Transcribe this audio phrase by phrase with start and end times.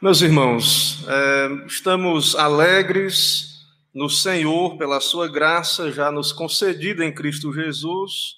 [0.00, 7.52] Meus irmãos, é, estamos alegres no Senhor pela Sua graça já nos concedida em Cristo
[7.52, 8.36] Jesus.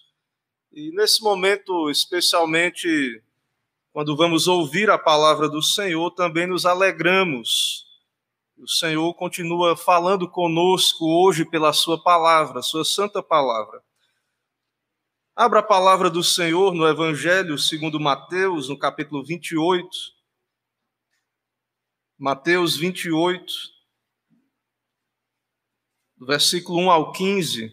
[0.73, 3.23] E nesse momento, especialmente
[3.93, 7.85] quando vamos ouvir a palavra do Senhor, também nos alegramos.
[8.56, 13.83] O Senhor continua falando conosco hoje pela Sua palavra, Sua santa palavra.
[15.37, 20.20] Abra a palavra do Senhor no Evangelho segundo Mateus, no capítulo 28.
[22.23, 23.51] Mateus 28,
[26.19, 27.73] do versículo 1 ao 15.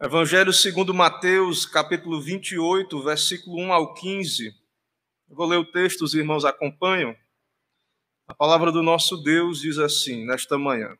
[0.00, 4.48] Evangelho segundo Mateus, capítulo 28, versículo 1 ao 15.
[5.28, 7.16] Eu vou ler o texto, os irmãos acompanham.
[8.26, 10.98] A palavra do nosso Deus diz assim, nesta manhã: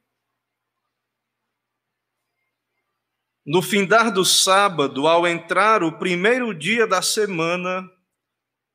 [3.44, 7.90] No findar do sábado, ao entrar o primeiro dia da semana,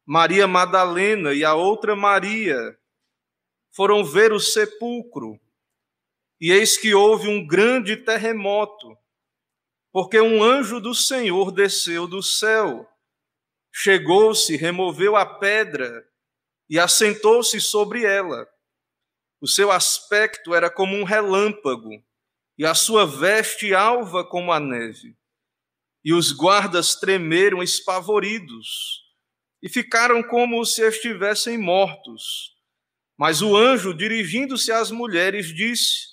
[0.05, 2.77] Maria Madalena e a outra Maria
[3.73, 5.39] foram ver o sepulcro,
[6.39, 8.97] e eis que houve um grande terremoto,
[9.93, 12.85] porque um anjo do Senhor desceu do céu,
[13.71, 16.10] chegou-se, removeu a pedra
[16.71, 18.47] e assentou-se sobre ela.
[19.41, 22.01] O seu aspecto era como um relâmpago,
[22.57, 25.17] e a sua veste alva como a neve.
[26.01, 29.03] E os guardas tremeram espavoridos,
[29.61, 32.55] e ficaram como se estivessem mortos.
[33.17, 36.07] Mas o anjo, dirigindo-se às mulheres, disse: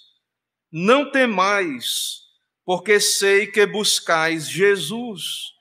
[0.72, 2.22] Não temais,
[2.64, 5.52] porque sei que buscais Jesus,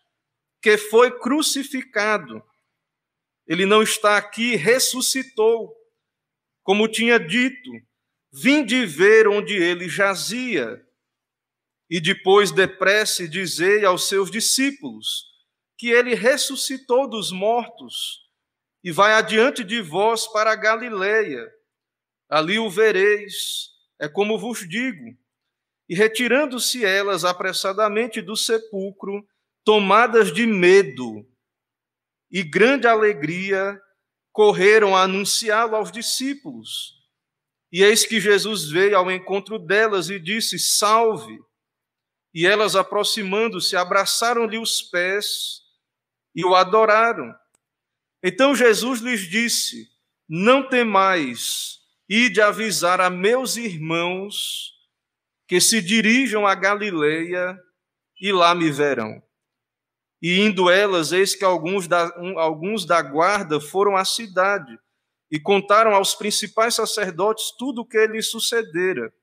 [0.60, 2.44] que foi crucificado
[3.48, 5.74] ele não está aqui, ressuscitou.
[6.64, 7.72] Como tinha dito,
[8.34, 10.84] vinde ver onde ele jazia.
[11.90, 15.26] E depois depressa dizei aos seus discípulos
[15.78, 18.28] que ele ressuscitou dos mortos
[18.84, 21.48] e vai adiante de vós para a Galileia.
[22.30, 23.70] Ali o vereis,
[24.00, 25.18] é como vos digo.
[25.88, 29.26] E retirando-se elas apressadamente do sepulcro,
[29.64, 31.26] tomadas de medo,
[32.32, 33.80] e grande alegria
[34.32, 36.94] correram a anunciá-lo aos discípulos.
[37.72, 41.40] E eis que Jesus veio ao encontro delas e disse: Salve!
[42.34, 45.62] E elas, aproximando-se, abraçaram-lhe os pés
[46.36, 47.34] e o adoraram.
[48.24, 49.90] Então Jesus lhes disse:
[50.30, 54.74] Não temais, ide avisar a meus irmãos
[55.48, 57.58] que se dirijam a Galileia
[58.20, 59.22] e lá me verão.
[60.22, 64.78] E indo elas, eis que alguns da, um, alguns da guarda foram à cidade
[65.30, 69.14] e contaram aos principais sacerdotes tudo o que lhe sucedera.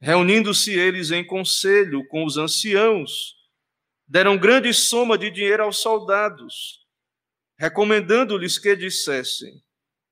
[0.00, 3.34] Reunindo-se eles em conselho com os anciãos,
[4.08, 6.80] deram grande soma de dinheiro aos soldados,
[7.58, 9.62] recomendando-lhes que dissessem: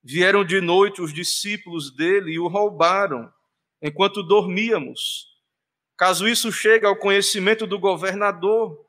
[0.05, 3.33] Vieram de noite os discípulos dele e o roubaram,
[3.83, 5.27] enquanto dormíamos.
[5.97, 8.88] Caso isso chegue ao conhecimento do governador,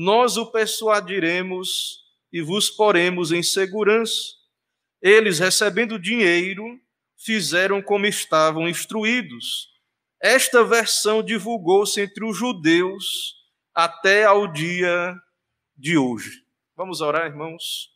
[0.00, 4.14] nós o persuadiremos e vos poremos em segurança.
[5.02, 6.62] Eles, recebendo dinheiro,
[7.16, 9.68] fizeram como estavam instruídos.
[10.22, 13.34] Esta versão divulgou-se entre os judeus
[13.74, 15.16] até ao dia
[15.76, 16.44] de hoje.
[16.76, 17.92] Vamos orar, irmãos?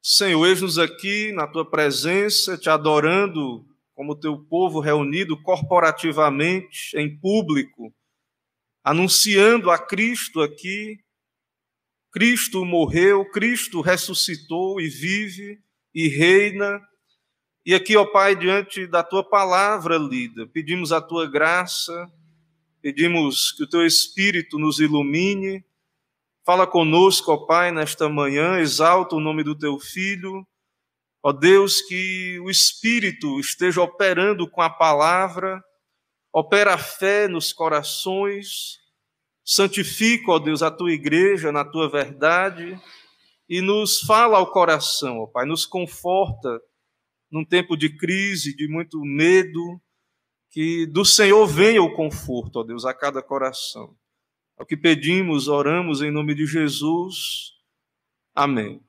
[0.00, 7.92] Senhor, eis-nos aqui na tua presença, te adorando como teu povo reunido corporativamente, em público
[8.88, 10.98] anunciando a Cristo aqui.
[12.10, 15.62] Cristo morreu, Cristo ressuscitou e vive
[15.94, 16.80] e reina.
[17.66, 22.10] E aqui, ó Pai, diante da tua palavra lida, pedimos a tua graça,
[22.80, 25.62] pedimos que o teu Espírito nos ilumine.
[26.42, 30.46] Fala conosco, ó Pai, nesta manhã, exalta o nome do teu filho.
[31.22, 35.62] Ó Deus, que o Espírito esteja operando com a palavra,
[36.38, 38.78] opera a fé nos corações,
[39.44, 42.80] santifica, ó Deus, a tua igreja na tua verdade
[43.48, 46.60] e nos fala ao coração, ó Pai, nos conforta
[47.30, 49.80] num tempo de crise, de muito medo,
[50.50, 53.96] que do Senhor venha o conforto, ó Deus, a cada coração.
[54.58, 57.52] É o que pedimos, oramos em nome de Jesus.
[58.34, 58.82] Amém.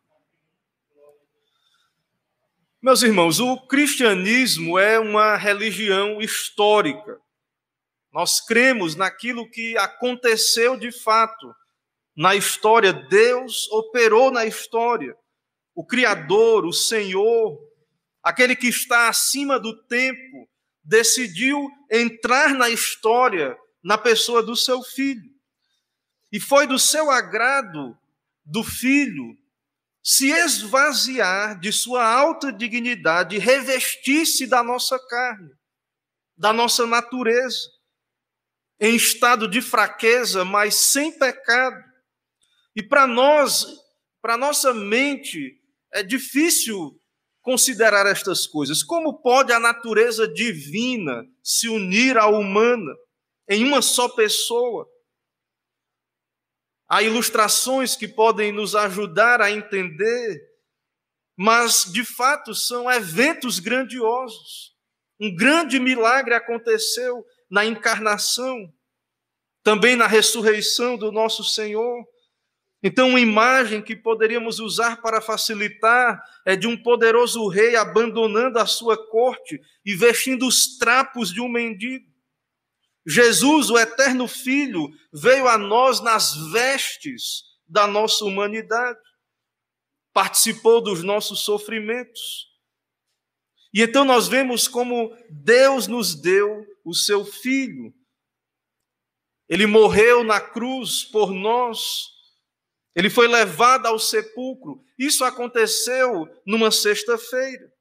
[2.81, 7.19] Meus irmãos, o cristianismo é uma religião histórica.
[8.19, 11.56] Nós cremos naquilo que aconteceu de fato
[12.13, 12.92] na história.
[12.92, 15.16] Deus operou na história.
[15.74, 17.57] O Criador, o Senhor,
[18.21, 20.50] aquele que está acima do tempo,
[20.83, 25.31] decidiu entrar na história na pessoa do seu filho.
[26.30, 27.98] E foi do seu agrado
[28.44, 29.38] do filho
[30.04, 35.54] se esvaziar de sua alta dignidade, revestir-se da nossa carne,
[36.36, 37.79] da nossa natureza,
[38.80, 41.84] em estado de fraqueza, mas sem pecado.
[42.76, 43.66] E para nós,
[44.22, 45.60] para nossa mente,
[45.94, 47.00] é difícil
[47.42, 48.84] considerar estas coisas.
[48.84, 52.94] Como pode a natureza divina se unir à humana
[53.50, 54.88] em uma só pessoa?
[56.88, 60.42] Há ilustrações que podem nos ajudar a entender,
[61.38, 64.76] mas de fato são eventos grandiosos.
[65.20, 68.72] Um grande milagre aconteceu na encarnação,
[69.63, 72.06] também na ressurreição do nosso Senhor.
[72.81, 78.66] Então, uma imagem que poderíamos usar para facilitar é de um poderoso rei abandonando a
[78.66, 82.07] sua corte e vestindo os trapos de um mendigo.
[83.06, 89.00] Jesus, o eterno Filho, veio a nós nas vestes da nossa humanidade,
[90.13, 92.48] participou dos nossos sofrimentos.
[93.74, 97.94] E então nós vemos como Deus nos deu o seu Filho.
[99.48, 102.20] Ele morreu na cruz por nós
[103.00, 104.84] ele foi levado ao sepulcro.
[104.98, 107.72] Isso aconteceu numa sexta-feira.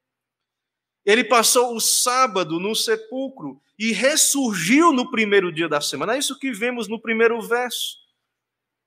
[1.05, 6.15] Ele passou o sábado no sepulcro e ressurgiu no primeiro dia da semana.
[6.15, 7.97] É isso que vemos no primeiro verso.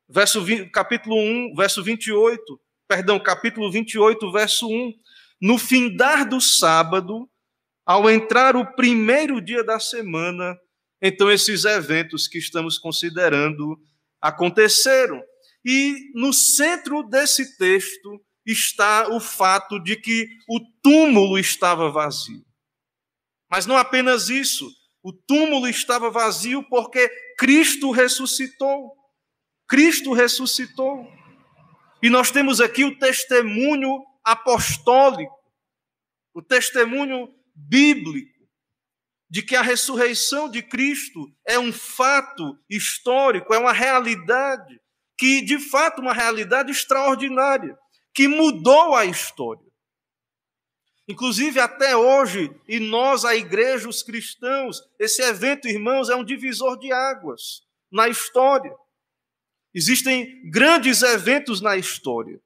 [0.08, 2.62] Verso 20, capítulo 1, verso 28.
[2.88, 4.94] Perdão, capítulo 28, verso 1.
[5.42, 7.30] No findar do sábado,
[7.86, 10.58] ao entrar o primeiro dia da semana,
[11.02, 13.80] então esses eventos que estamos considerando
[14.22, 15.22] aconteceram.
[15.66, 22.44] E no centro desse texto está o fato de que o túmulo estava vazio.
[23.50, 24.72] Mas não apenas isso,
[25.04, 28.94] o túmulo estava vazio porque Cristo ressuscitou.
[29.68, 31.08] Cristo ressuscitou.
[32.02, 35.36] E nós temos aqui o testemunho apostólico,
[36.34, 37.28] o testemunho
[37.68, 38.42] bíblico
[39.30, 44.80] de que a ressurreição de Cristo é um fato histórico, é uma realidade
[45.18, 47.78] que de fato uma realidade extraordinária,
[48.14, 49.72] que mudou a história.
[51.08, 56.78] Inclusive até hoje, e nós, a igreja, os cristãos, esse evento, irmãos, é um divisor
[56.80, 57.62] de águas
[57.92, 58.74] na história.
[59.74, 62.42] Existem grandes eventos na história,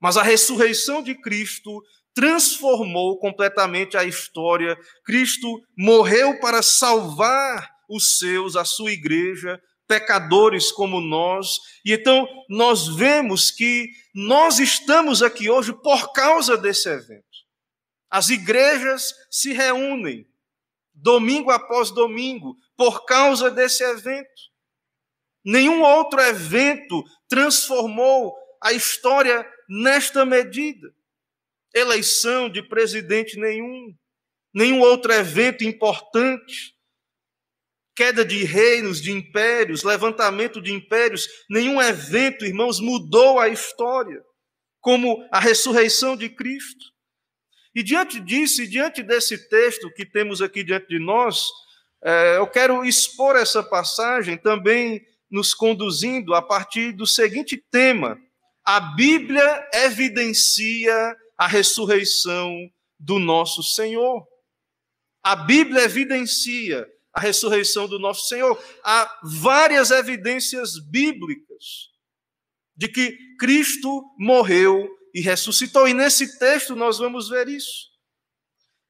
[0.00, 1.82] mas a ressurreição de Cristo
[2.14, 4.76] transformou completamente a história.
[5.04, 11.58] Cristo morreu para salvar os seus, a sua igreja, pecadores como nós.
[11.84, 17.24] E então nós vemos que nós estamos aqui hoje por causa desse evento.
[18.10, 20.26] As igrejas se reúnem
[20.94, 24.52] domingo após domingo por causa desse evento.
[25.44, 30.94] Nenhum outro evento transformou a história nesta medida.
[31.74, 33.94] Eleição de presidente nenhum,
[34.54, 36.74] nenhum outro evento importante
[37.94, 44.22] queda de reinos, de impérios, levantamento de impérios, nenhum evento, irmãos, mudou a história,
[44.80, 46.92] como a ressurreição de Cristo.
[47.74, 51.46] E diante disso, e diante desse texto que temos aqui diante de nós,
[52.04, 58.18] é, eu quero expor essa passagem também nos conduzindo a partir do seguinte tema:
[58.64, 62.70] a Bíblia evidencia a ressurreição
[63.00, 64.24] do nosso Senhor.
[65.24, 68.56] A Bíblia evidencia a ressurreição do nosso Senhor.
[68.84, 71.90] Há várias evidências bíblicas
[72.76, 77.90] de que Cristo morreu e ressuscitou, e nesse texto nós vamos ver isso.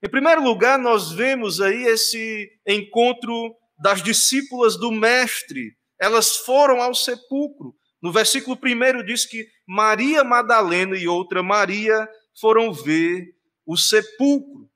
[0.02, 5.74] Em primeiro lugar, nós vemos aí esse encontro das discípulas do Mestre.
[5.98, 7.74] Elas foram ao sepulcro.
[8.02, 12.06] No versículo 1 diz que Maria Madalena e outra Maria
[12.38, 13.34] foram ver
[13.66, 14.68] o sepulcro.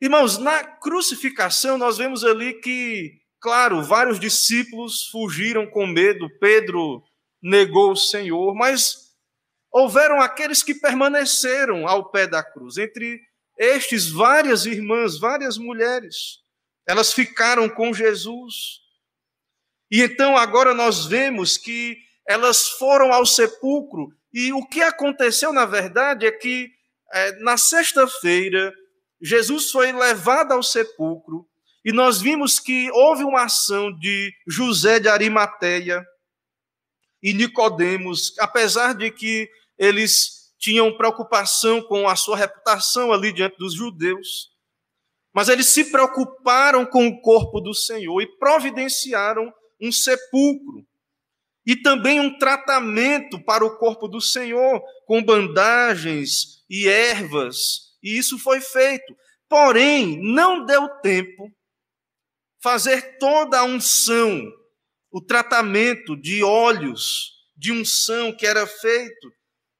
[0.00, 7.02] Irmãos, na crucificação nós vemos ali que, claro, vários discípulos fugiram com medo, Pedro
[7.42, 9.14] negou o Senhor, mas
[9.70, 12.76] houveram aqueles que permaneceram ao pé da cruz.
[12.76, 13.20] Entre
[13.58, 16.40] estes, várias irmãs, várias mulheres,
[16.86, 18.80] elas ficaram com Jesus.
[19.90, 25.64] E então agora nós vemos que elas foram ao sepulcro, e o que aconteceu, na
[25.64, 26.68] verdade, é que
[27.12, 28.74] é, na sexta-feira,
[29.22, 31.48] Jesus foi levado ao sepulcro
[31.84, 36.04] e nós vimos que houve uma ação de José de Arimateia
[37.22, 39.48] e Nicodemos, apesar de que
[39.78, 44.50] eles tinham preocupação com a sua reputação ali diante dos judeus,
[45.32, 50.84] mas eles se preocuparam com o corpo do Senhor e providenciaram um sepulcro
[51.66, 58.38] e também um tratamento para o corpo do Senhor, com bandagens e ervas, e isso
[58.38, 59.16] foi feito.
[59.48, 61.50] Porém, não deu tempo
[62.62, 64.42] fazer toda a unção,
[65.10, 69.32] o tratamento de óleos de unção que era feito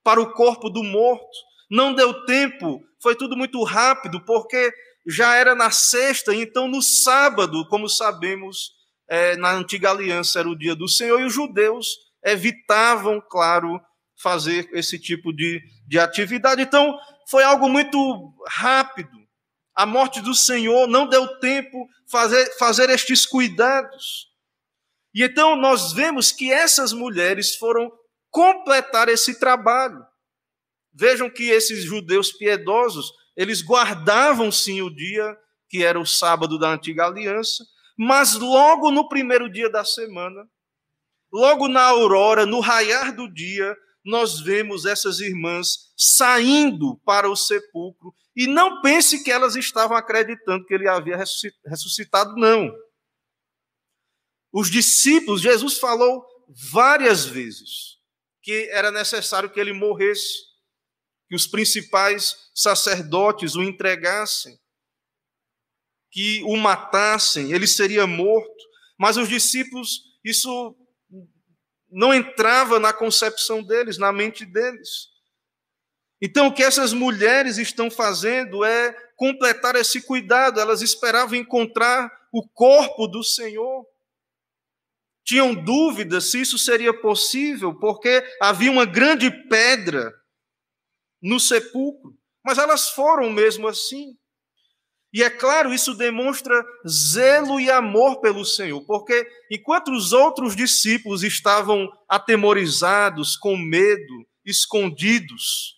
[0.03, 1.37] para o corpo do morto.
[1.69, 4.71] Não deu tempo, foi tudo muito rápido, porque
[5.05, 8.74] já era na sexta, então no sábado, como sabemos,
[9.07, 11.87] é, na antiga aliança era o dia do Senhor, e os judeus
[12.23, 13.79] evitavam, claro,
[14.21, 16.61] fazer esse tipo de, de atividade.
[16.61, 16.97] Então,
[17.29, 19.25] foi algo muito rápido.
[19.75, 24.29] A morte do Senhor não deu tempo fazer fazer estes cuidados.
[25.13, 27.91] E então nós vemos que essas mulheres foram
[28.29, 30.05] completar esse trabalho.
[30.93, 36.69] Vejam que esses judeus piedosos, eles guardavam sim o dia que era o sábado da
[36.69, 37.65] antiga aliança,
[37.97, 40.47] mas logo no primeiro dia da semana,
[41.31, 48.13] logo na aurora, no raiar do dia, nós vemos essas irmãs saindo para o sepulcro.
[48.35, 51.17] E não pense que elas estavam acreditando que ele havia
[51.65, 52.71] ressuscitado, não.
[54.51, 56.25] Os discípulos, Jesus falou
[56.71, 57.95] várias vezes
[58.41, 60.33] que era necessário que ele morresse,
[61.27, 64.59] que os principais sacerdotes o entregassem,
[66.15, 68.63] que o matassem, ele seria morto.
[68.97, 70.73] Mas os discípulos, isso
[71.91, 75.09] não entrava na concepção deles, na mente deles.
[76.21, 80.57] Então, o que essas mulheres estão fazendo é completar esse cuidado.
[80.57, 83.85] Elas esperavam encontrar o corpo do Senhor.
[85.25, 90.13] Tinham dúvidas se isso seria possível, porque havia uma grande pedra
[91.21, 92.17] no sepulcro.
[92.41, 94.17] Mas elas foram mesmo assim.
[95.15, 101.23] E é claro, isso demonstra zelo e amor pelo Senhor, porque enquanto os outros discípulos
[101.23, 105.77] estavam atemorizados, com medo, escondidos,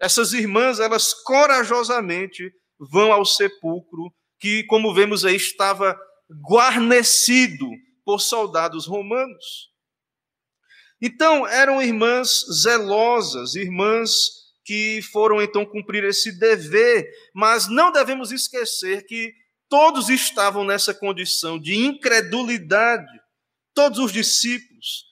[0.00, 2.50] essas irmãs, elas corajosamente
[2.90, 5.96] vão ao sepulcro, que, como vemos aí, estava
[6.50, 7.68] guarnecido
[8.04, 9.70] por soldados romanos.
[11.00, 14.35] Então, eram irmãs zelosas, irmãs
[14.66, 19.32] que foram então cumprir esse dever, mas não devemos esquecer que
[19.68, 23.06] todos estavam nessa condição de incredulidade,
[23.72, 25.06] todos os discípulos.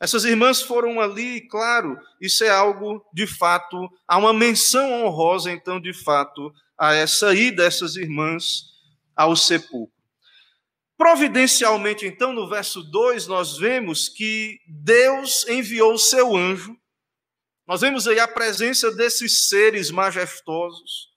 [0.00, 5.78] Essas irmãs foram ali, claro, isso é algo de fato, há uma menção honrosa, então,
[5.78, 8.62] de fato, a essa ida dessas irmãs
[9.14, 9.92] ao sepulcro.
[10.96, 16.74] Providencialmente, então, no verso 2, nós vemos que Deus enviou o seu anjo
[17.66, 21.10] nós vemos aí a presença desses seres majestosos,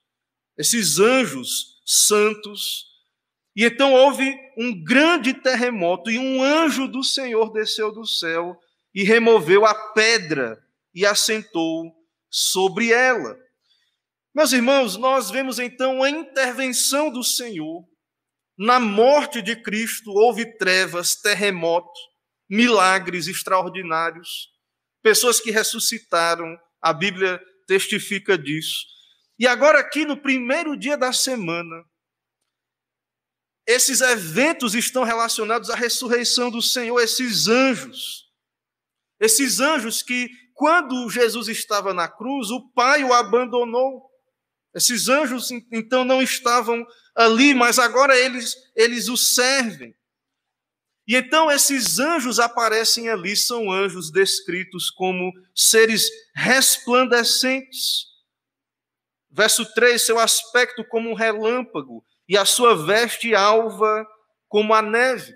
[0.58, 2.86] esses anjos santos.
[3.56, 8.58] E então houve um grande terremoto e um anjo do Senhor desceu do céu
[8.94, 10.64] e removeu a pedra
[10.94, 11.94] e assentou
[12.30, 13.38] sobre ela.
[14.34, 17.84] Meus irmãos, nós vemos então a intervenção do Senhor.
[18.58, 22.00] Na morte de Cristo houve trevas, terremoto,
[22.50, 24.57] milagres extraordinários
[25.08, 28.86] pessoas que ressuscitaram, a Bíblia testifica disso.
[29.40, 31.82] E agora, aqui no primeiro dia da semana,
[33.66, 38.26] esses eventos estão relacionados à ressurreição do Senhor, esses anjos.
[39.18, 44.10] Esses anjos que, quando Jesus estava na cruz, o Pai o abandonou.
[44.76, 46.86] Esses anjos, então, não estavam
[47.16, 49.96] ali, mas agora eles, eles o servem.
[51.08, 58.08] E então esses anjos aparecem ali, são anjos descritos como seres resplandecentes.
[59.32, 64.06] Verso 3: seu aspecto como um relâmpago, e a sua veste alva
[64.50, 65.34] como a neve.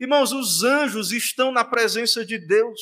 [0.00, 2.80] Irmãos, os anjos estão na presença de Deus.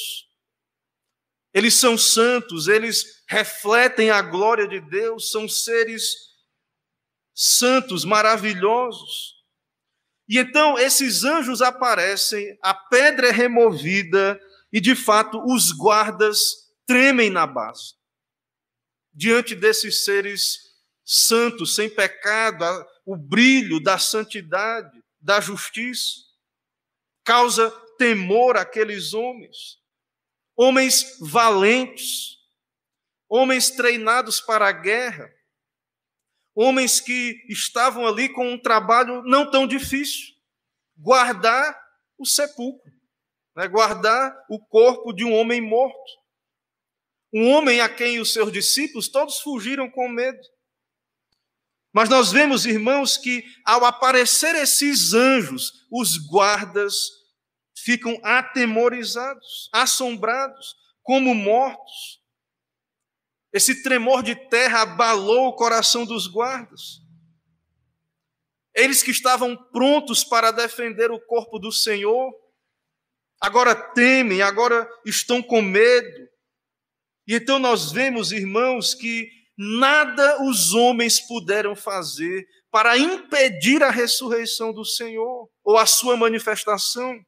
[1.53, 6.15] Eles são santos, eles refletem a glória de Deus, são seres
[7.35, 9.40] santos, maravilhosos.
[10.31, 14.41] E então esses anjos aparecem, a pedra é removida
[14.73, 16.39] e de fato os guardas
[16.87, 17.95] tremem na base.
[19.13, 20.71] Diante desses seres
[21.05, 22.65] santos, sem pecado,
[23.05, 26.21] o brilho da santidade, da justiça,
[27.25, 27.69] causa
[27.99, 29.81] temor àqueles homens.
[30.57, 32.37] Homens valentes,
[33.29, 35.29] homens treinados para a guerra,
[36.55, 40.35] homens que estavam ali com um trabalho não tão difícil
[40.97, 41.79] guardar
[42.19, 42.93] o sepulcro,
[43.57, 43.67] né?
[43.67, 46.21] guardar o corpo de um homem morto.
[47.33, 50.41] Um homem a quem os seus discípulos todos fugiram com medo.
[51.93, 56.95] Mas nós vemos, irmãos, que ao aparecer esses anjos, os guardas
[57.77, 62.20] ficam atemorizados, assombrados, como mortos.
[63.53, 67.01] Esse tremor de terra abalou o coração dos guardas.
[68.75, 72.33] Eles que estavam prontos para defender o corpo do Senhor,
[73.41, 76.29] agora temem, agora estão com medo.
[77.27, 79.29] E então nós vemos, irmãos, que
[79.59, 87.21] nada os homens puderam fazer para impedir a ressurreição do Senhor ou a sua manifestação.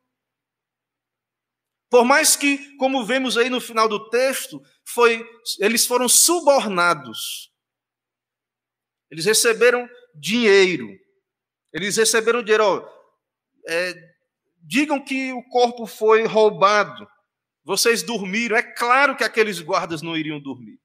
[1.90, 5.24] Por mais que, como vemos aí no final do texto, foi,
[5.58, 7.50] eles foram subornados.
[9.10, 10.88] Eles receberam dinheiro.
[11.72, 12.86] Eles receberam dinheiro.
[13.68, 13.94] É,
[14.62, 17.06] digam que o corpo foi roubado.
[17.64, 18.56] Vocês dormiram.
[18.56, 20.80] É claro que aqueles guardas não iriam dormir.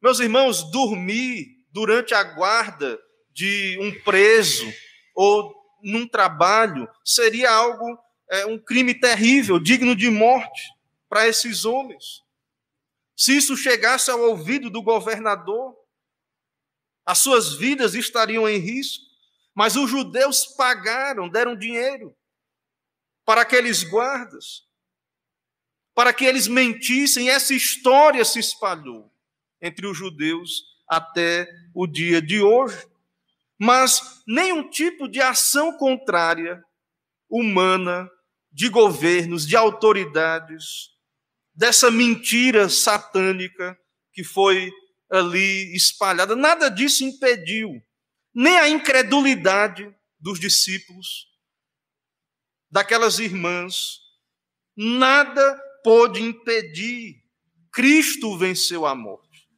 [0.00, 2.98] Meus irmãos, dormir durante a guarda
[3.32, 4.70] de um preso
[5.14, 5.52] ou
[5.82, 7.98] num trabalho seria algo,
[8.30, 10.73] é, um crime terrível, digno de morte
[11.14, 12.24] para esses homens.
[13.16, 15.72] Se isso chegasse ao ouvido do governador,
[17.06, 19.04] as suas vidas estariam em risco.
[19.54, 22.16] Mas os judeus pagaram, deram dinheiro
[23.24, 24.66] para aqueles guardas,
[25.94, 29.08] para que eles mentissem, essa história se espalhou
[29.62, 32.88] entre os judeus até o dia de hoje.
[33.56, 36.60] Mas nenhum tipo de ação contrária,
[37.30, 38.10] humana,
[38.50, 40.93] de governos, de autoridades,
[41.54, 43.78] dessa mentira satânica
[44.12, 44.70] que foi
[45.10, 47.70] ali espalhada, nada disso impediu,
[48.34, 51.28] nem a incredulidade dos discípulos,
[52.70, 53.98] daquelas irmãs,
[54.76, 57.22] nada pôde impedir.
[57.72, 59.48] Cristo venceu a morte.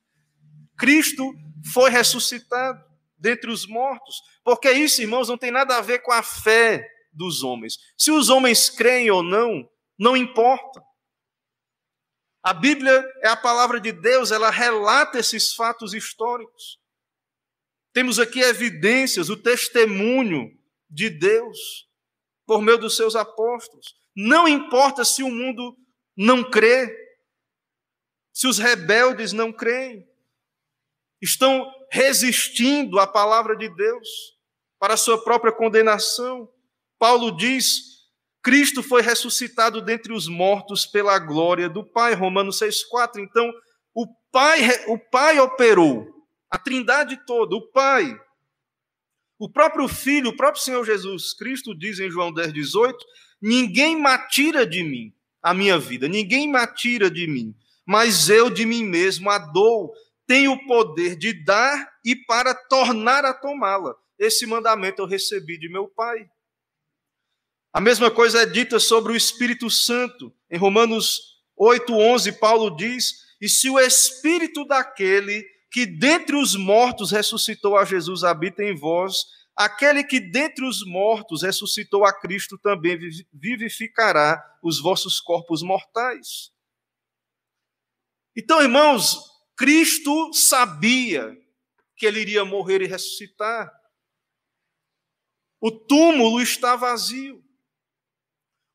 [0.76, 1.34] Cristo
[1.72, 2.84] foi ressuscitado
[3.16, 4.16] dentre os mortos.
[4.44, 7.78] Porque isso, irmãos, não tem nada a ver com a fé dos homens.
[7.96, 10.82] Se os homens creem ou não, não importa.
[12.46, 16.78] A Bíblia é a palavra de Deus, ela relata esses fatos históricos.
[17.92, 20.56] Temos aqui evidências, o testemunho
[20.88, 21.58] de Deus
[22.46, 23.96] por meio dos seus apóstolos.
[24.14, 25.76] Não importa se o mundo
[26.16, 26.96] não crê,
[28.32, 30.08] se os rebeldes não creem
[31.20, 34.08] estão resistindo à palavra de Deus
[34.78, 36.48] para a sua própria condenação.
[36.96, 37.95] Paulo diz:
[38.46, 42.14] Cristo foi ressuscitado dentre os mortos pela glória do Pai.
[42.14, 43.18] Romanos 6,4.
[43.18, 43.52] Então,
[43.92, 46.06] o Pai, o Pai operou,
[46.48, 48.16] a trindade toda, o Pai.
[49.36, 53.04] O próprio Filho, o próprio Senhor Jesus Cristo diz em João 10, 18:
[53.42, 57.52] Ninguém matira de mim a minha vida, ninguém matira de mim,
[57.84, 59.92] mas eu de mim mesmo a dou
[60.24, 63.96] tem o poder de dar e para tornar a tomá-la.
[64.16, 66.30] Esse mandamento eu recebi de meu Pai.
[67.76, 70.34] A mesma coisa é dita sobre o Espírito Santo.
[70.50, 77.76] Em Romanos 8:11, Paulo diz: "E se o espírito daquele que dentre os mortos ressuscitou
[77.76, 82.98] a Jesus habita em vós, aquele que dentre os mortos ressuscitou a Cristo também
[83.30, 86.50] vivificará os vossos corpos mortais."
[88.34, 89.18] Então, irmãos,
[89.54, 91.36] Cristo sabia
[91.94, 93.70] que ele iria morrer e ressuscitar.
[95.60, 97.45] O túmulo está vazio.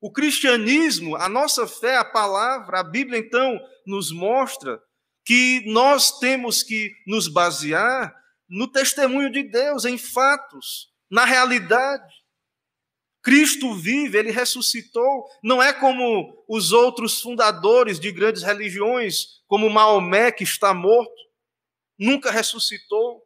[0.01, 4.81] O cristianismo, a nossa fé, a palavra, a Bíblia então nos mostra
[5.23, 8.11] que nós temos que nos basear
[8.49, 12.11] no testemunho de Deus, em fatos, na realidade.
[13.21, 15.25] Cristo vive, ele ressuscitou.
[15.43, 21.13] Não é como os outros fundadores de grandes religiões, como Maomé, que está morto,
[21.97, 23.23] nunca ressuscitou,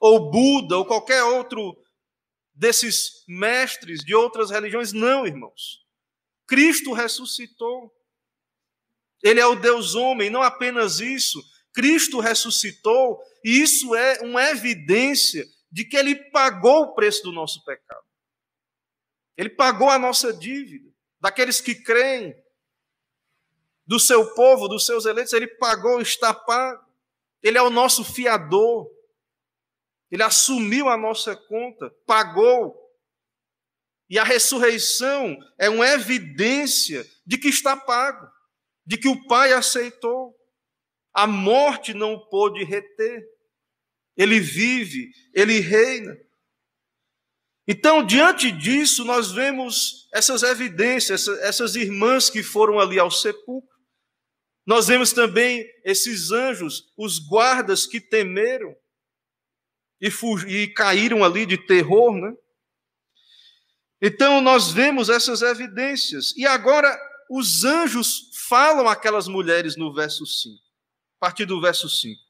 [0.00, 1.76] ou Buda, ou qualquer outro
[2.54, 4.94] desses mestres de outras religiões.
[4.94, 5.85] Não, irmãos.
[6.46, 7.92] Cristo ressuscitou.
[9.22, 11.42] Ele é o Deus homem, não apenas isso.
[11.72, 17.62] Cristo ressuscitou, e isso é uma evidência de que ele pagou o preço do nosso
[17.64, 18.04] pecado.
[19.36, 22.34] Ele pagou a nossa dívida, daqueles que creem,
[23.86, 26.84] do seu povo, dos seus eleitos, ele pagou, está pago.
[27.42, 28.90] Ele é o nosso fiador.
[30.10, 32.74] Ele assumiu a nossa conta, pagou.
[34.08, 38.26] E a ressurreição é uma evidência de que está pago,
[38.86, 40.34] de que o Pai aceitou.
[41.12, 43.26] A morte não o pôde reter.
[44.16, 46.16] Ele vive, ele reina.
[47.68, 53.76] Então, diante disso, nós vemos essas evidências, essas irmãs que foram ali ao sepulcro.
[54.64, 58.74] Nós vemos também esses anjos, os guardas que temeram
[60.00, 60.08] e,
[60.48, 62.32] e caíram ali de terror, né?
[64.00, 66.34] Então nós vemos essas evidências.
[66.36, 66.96] E agora
[67.30, 72.20] os anjos falam aquelas mulheres no verso 5, a partir do verso 5.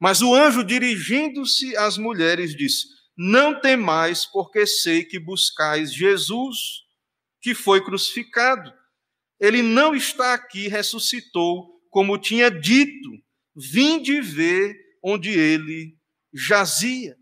[0.00, 6.56] Mas o anjo, dirigindo-se às mulheres, disse: Não temais, porque sei que buscais Jesus,
[7.42, 8.72] que foi crucificado.
[9.40, 13.10] Ele não está aqui, ressuscitou, como tinha dito.
[13.54, 15.96] Vinde ver onde ele
[16.32, 17.16] jazia.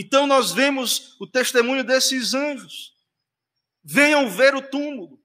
[0.00, 2.94] Então nós vemos o testemunho desses anjos.
[3.84, 5.22] Venham ver o túmulo.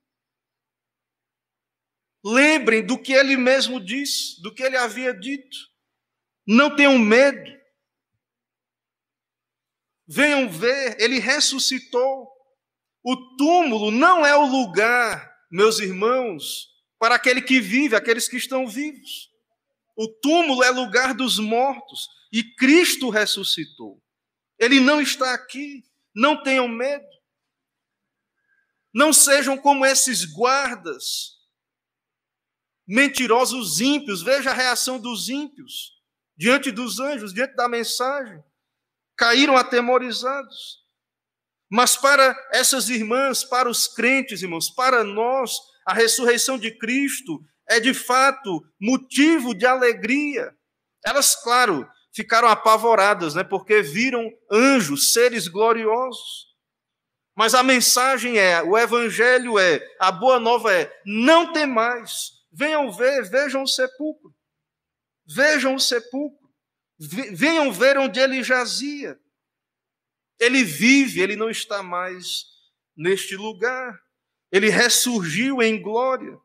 [2.22, 5.58] Lembrem do que ele mesmo disse, do que ele havia dito.
[6.46, 7.58] Não tenham medo.
[10.06, 12.30] Venham ver, ele ressuscitou.
[13.02, 16.68] O túmulo não é o lugar, meus irmãos,
[17.00, 19.32] para aquele que vive, aqueles que estão vivos.
[19.96, 24.04] O túmulo é lugar dos mortos e Cristo ressuscitou.
[24.60, 25.84] Ele não está aqui.
[26.14, 27.06] Não tenham medo.
[28.94, 31.36] Não sejam como esses guardas
[32.88, 34.22] mentirosos ímpios.
[34.24, 35.94] Veja a reação dos ímpios
[36.38, 38.42] diante dos anjos, diante da mensagem.
[39.18, 40.86] Caíram atemorizados.
[41.70, 47.80] Mas para essas irmãs, para os crentes, irmãos, para nós, a ressurreição de Cristo é
[47.80, 50.56] de fato motivo de alegria.
[51.04, 56.48] Elas, claro, ficaram apavoradas, né, porque viram anjos, seres gloriosos.
[57.36, 62.32] Mas a mensagem é, o evangelho é, a boa nova é: não tem mais.
[62.50, 64.34] Venham ver, vejam o sepulcro.
[65.28, 66.50] Vejam o sepulcro.
[66.98, 69.20] Venham ver onde ele jazia.
[70.40, 72.46] Ele vive, ele não está mais
[72.96, 74.00] neste lugar.
[74.50, 76.40] Ele ressurgiu em glória.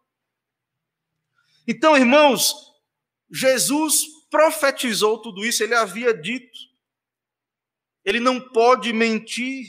[1.69, 2.53] Então, irmãos,
[3.31, 6.59] Jesus profetizou tudo isso, ele havia dito.
[8.05, 9.67] Ele não pode mentir.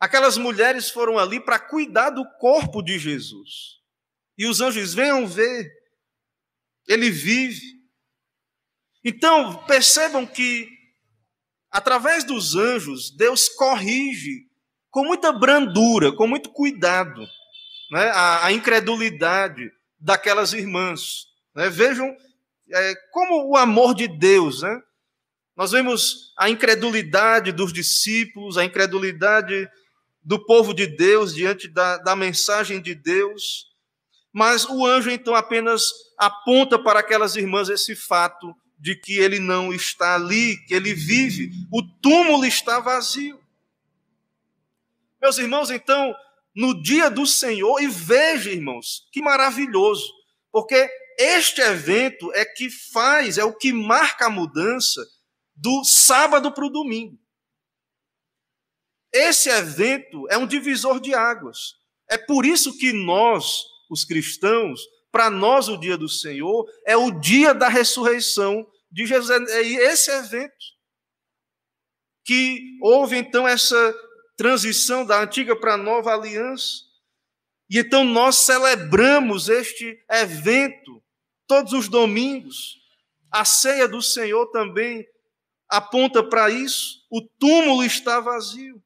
[0.00, 3.76] Aquelas mulheres foram ali para cuidar do corpo de Jesus.
[4.36, 5.70] E os anjos venham ver.
[6.88, 7.76] Ele vive.
[9.04, 10.68] Então, percebam que,
[11.70, 14.46] através dos anjos, Deus corrige
[14.90, 17.20] com muita brandura, com muito cuidado,
[17.90, 21.26] né, a, a incredulidade daquelas irmãs.
[21.54, 21.68] Né?
[21.68, 22.16] Vejam
[22.72, 24.80] é, como o amor de Deus, né?
[25.56, 29.68] Nós vemos a incredulidade dos discípulos, a incredulidade
[30.22, 33.66] do povo de Deus diante da, da mensagem de Deus,
[34.32, 39.72] mas o anjo então apenas aponta para aquelas irmãs esse fato de que ele não
[39.72, 43.40] está ali, que ele vive, o túmulo está vazio.
[45.20, 46.14] Meus irmãos, então,
[46.54, 50.12] no dia do Senhor, e veja, irmãos, que maravilhoso,
[50.52, 55.04] porque este evento é que faz, é o que marca a mudança
[55.54, 57.18] do sábado para o domingo.
[59.12, 61.76] Esse evento é um divisor de águas.
[62.08, 67.10] É por isso que nós, os cristãos, para nós o dia do Senhor é o
[67.10, 69.48] dia da ressurreição de Jesus.
[69.50, 70.76] É esse evento
[72.24, 73.94] que houve então essa
[74.36, 76.84] transição da antiga para a nova aliança.
[77.70, 81.02] E então nós celebramos este evento
[81.46, 82.80] todos os domingos.
[83.30, 85.06] A ceia do Senhor também
[85.68, 87.04] aponta para isso.
[87.10, 88.82] O túmulo está vazio.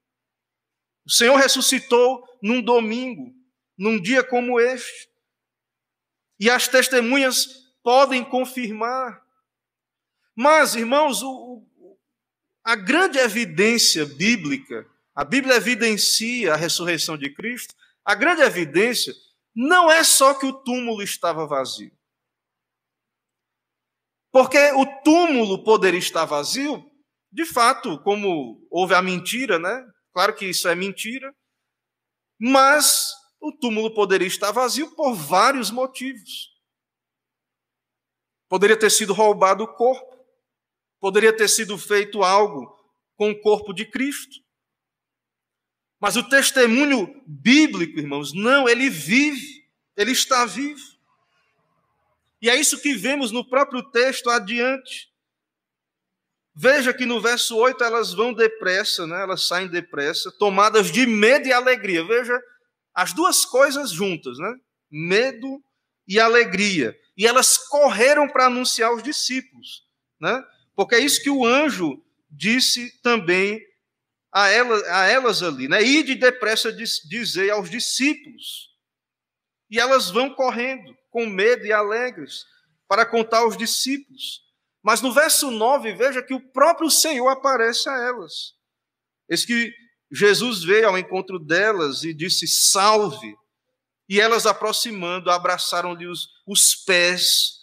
[1.06, 3.34] O Senhor ressuscitou num domingo,
[3.76, 5.08] num dia como este.
[6.38, 9.22] E as testemunhas podem confirmar.
[10.34, 11.62] Mas, irmãos, o,
[12.64, 19.14] a grande evidência bíblica, a Bíblia evidencia a ressurreição de Cristo, a grande evidência
[19.54, 21.92] não é só que o túmulo estava vazio.
[24.32, 26.84] Porque o túmulo poderia estar vazio,
[27.32, 29.84] de fato, como houve a mentira, né?
[30.12, 31.34] Claro que isso é mentira,
[32.38, 36.50] mas o túmulo poderia estar vazio por vários motivos.
[38.48, 40.26] Poderia ter sido roubado o corpo,
[41.00, 42.66] poderia ter sido feito algo
[43.16, 44.40] com o corpo de Cristo.
[46.00, 50.80] Mas o testemunho bíblico, irmãos, não, ele vive, ele está vivo.
[52.40, 55.10] E é isso que vemos no próprio texto adiante.
[56.54, 59.22] Veja que no verso 8 elas vão depressa, né?
[59.22, 62.04] elas saem depressa, tomadas de medo e alegria.
[62.04, 62.38] Veja
[62.94, 64.54] as duas coisas juntas, né?
[64.90, 65.62] medo
[66.06, 66.98] e alegria.
[67.16, 69.86] E elas correram para anunciar aos discípulos,
[70.20, 70.42] né?
[70.74, 73.60] porque é isso que o anjo disse também
[74.32, 75.82] a, ela, a elas ali: né?
[75.82, 78.70] Ide depressa dizer aos discípulos
[79.68, 82.44] E elas vão correndo, com medo e alegres,
[82.88, 84.42] para contar aos discípulos.
[84.82, 88.54] Mas no verso 9, veja que o próprio Senhor aparece a elas.
[89.28, 89.72] Eis que
[90.10, 93.36] Jesus veio ao encontro delas e disse: Salve!
[94.08, 97.60] E elas, aproximando, abraçaram-lhe os, os pés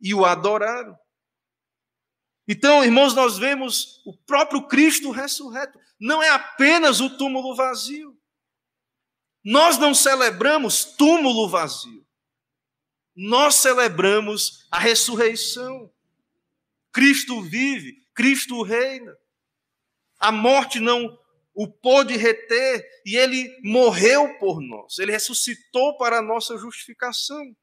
[0.00, 0.94] e o adoraram.
[2.46, 5.78] Então, irmãos, nós vemos o próprio Cristo ressurreto.
[6.00, 8.18] Não é apenas o túmulo vazio.
[9.44, 12.06] Nós não celebramos túmulo vazio.
[13.20, 15.92] Nós celebramos a ressurreição.
[16.92, 19.12] Cristo vive, Cristo reina.
[20.20, 21.18] A morte não
[21.52, 25.00] o pôde reter e ele morreu por nós.
[25.00, 27.56] Ele ressuscitou para a nossa justificação.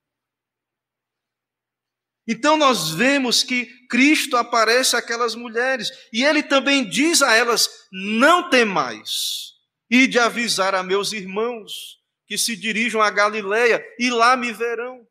[2.28, 8.50] Então nós vemos que Cristo aparece àquelas mulheres e ele também diz a elas: não
[8.50, 9.54] temais,
[9.90, 15.08] e de avisar a meus irmãos que se dirijam a Galileia e lá me verão.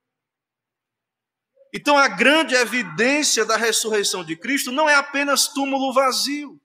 [1.74, 6.60] Então a grande evidência da ressurreição de Cristo não é apenas túmulo vazio.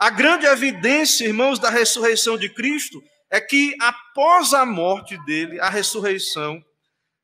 [0.00, 5.68] A grande evidência, irmãos, da ressurreição de Cristo é que após a morte dele, a
[5.68, 6.60] ressurreição,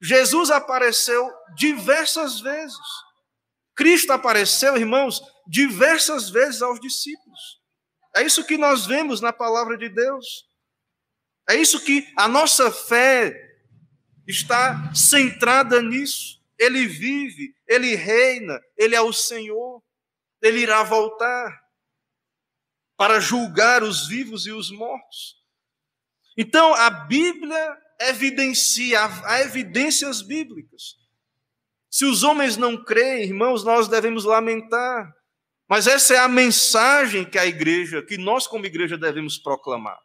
[0.01, 2.79] Jesus apareceu diversas vezes.
[3.75, 7.61] Cristo apareceu, irmãos, diversas vezes aos discípulos.
[8.15, 10.45] É isso que nós vemos na palavra de Deus.
[11.49, 13.35] É isso que a nossa fé
[14.29, 16.40] está centrada nisso.
[16.61, 19.83] Ele vive, ele reina, ele é o Senhor,
[20.43, 21.59] ele irá voltar
[22.99, 25.37] para julgar os vivos e os mortos.
[26.37, 30.97] Então, a Bíblia evidencia, há evidências bíblicas.
[31.91, 35.11] Se os homens não creem, irmãos, nós devemos lamentar.
[35.67, 39.99] Mas essa é a mensagem que a igreja, que nós como igreja devemos proclamar.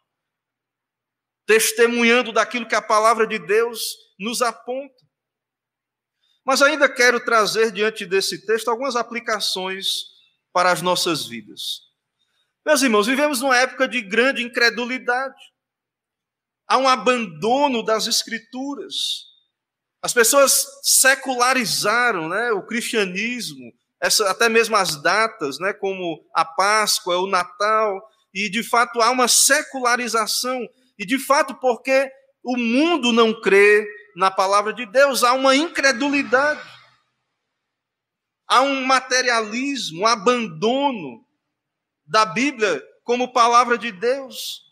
[1.46, 4.95] Testemunhando daquilo que a palavra de Deus nos aponta.
[6.46, 9.86] Mas ainda quero trazer diante desse texto algumas aplicações
[10.52, 11.80] para as nossas vidas.
[12.64, 15.34] Meus irmãos, vivemos numa época de grande incredulidade
[16.68, 18.94] há um abandono das escrituras.
[20.02, 27.18] As pessoas secularizaram né, o cristianismo, essa, até mesmo as datas, né, como a Páscoa,
[27.18, 28.00] o Natal,
[28.34, 30.60] e de fato há uma secularização,
[30.98, 32.08] e de fato porque
[32.44, 36.66] o mundo não crê na palavra de Deus, há uma incredulidade,
[38.48, 41.22] há um materialismo, um abandono
[42.06, 44.62] da Bíblia como palavra de Deus.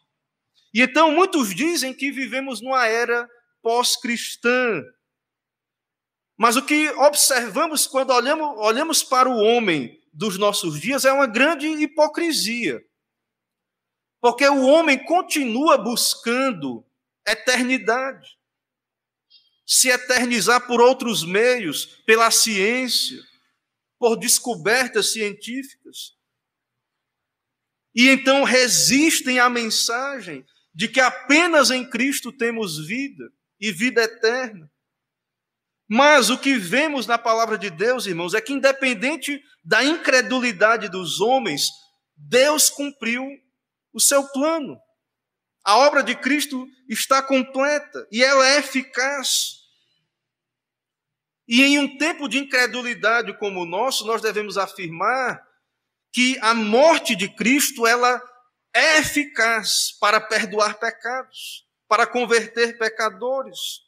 [0.73, 3.29] E então muitos dizem que vivemos numa era
[3.63, 4.83] pós-cristã.
[6.39, 11.27] Mas o que observamos quando olhamos, olhamos para o homem dos nossos dias é uma
[11.27, 12.83] grande hipocrisia.
[14.23, 16.83] Porque o homem continua buscando
[17.27, 18.39] eternidade,
[19.67, 23.19] se eternizar por outros meios, pela ciência,
[23.99, 26.15] por descobertas científicas.
[27.95, 33.25] E então resistem à mensagem de que apenas em Cristo temos vida
[33.61, 34.71] e vida eterna.
[35.89, 41.21] Mas o que vemos na palavra de Deus, irmãos, é que independente da incredulidade dos
[41.21, 41.69] homens,
[42.17, 43.27] Deus cumpriu
[43.93, 44.79] o seu plano.
[45.65, 49.65] A obra de Cristo está completa e ela é eficaz.
[51.49, 55.43] E em um tempo de incredulidade como o nosso, nós devemos afirmar
[56.13, 58.23] que a morte de Cristo ela
[58.75, 63.83] é eficaz para perdoar pecados, para converter pecadores.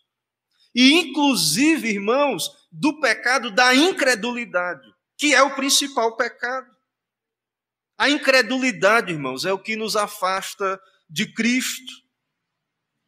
[0.74, 4.86] E, inclusive, irmãos, do pecado da incredulidade,
[5.16, 6.70] que é o principal pecado.
[7.98, 11.92] A incredulidade, irmãos, é o que nos afasta de Cristo.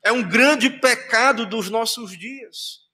[0.03, 2.89] É um grande pecado dos nossos dias.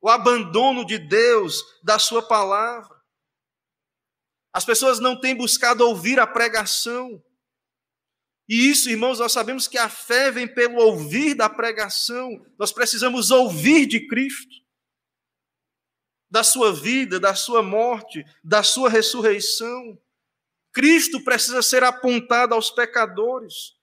[0.00, 3.00] O abandono de Deus, da Sua palavra.
[4.52, 7.22] As pessoas não têm buscado ouvir a pregação.
[8.48, 12.44] E isso, irmãos, nós sabemos que a fé vem pelo ouvir da pregação.
[12.58, 14.56] Nós precisamos ouvir de Cristo,
[16.30, 19.98] da sua vida, da sua morte, da sua ressurreição.
[20.72, 23.74] Cristo precisa ser apontado aos pecadores.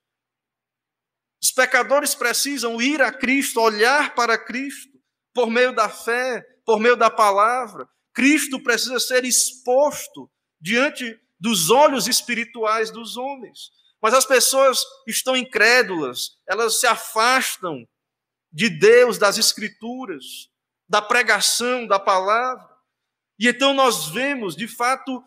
[1.41, 4.99] Os pecadores precisam ir a Cristo, olhar para Cristo,
[5.33, 7.87] por meio da fé, por meio da palavra.
[8.13, 13.71] Cristo precisa ser exposto diante dos olhos espirituais dos homens.
[14.01, 17.87] Mas as pessoas estão incrédulas, elas se afastam
[18.51, 20.49] de Deus, das Escrituras,
[20.87, 22.67] da pregação da palavra.
[23.37, 25.23] E então nós vemos, de fato,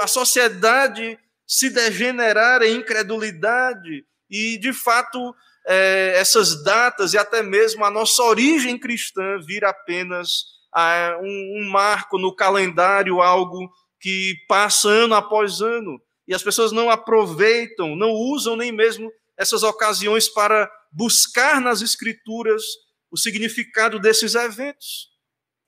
[0.00, 5.34] a sociedade se degenerar em incredulidade e, de fato,
[5.66, 10.44] é, essas datas e até mesmo a nossa origem cristã vir apenas
[10.76, 13.70] é, um, um marco no calendário, algo
[14.00, 19.62] que passa ano após ano, e as pessoas não aproveitam, não usam nem mesmo essas
[19.62, 22.62] ocasiões para buscar nas Escrituras
[23.10, 25.10] o significado desses eventos.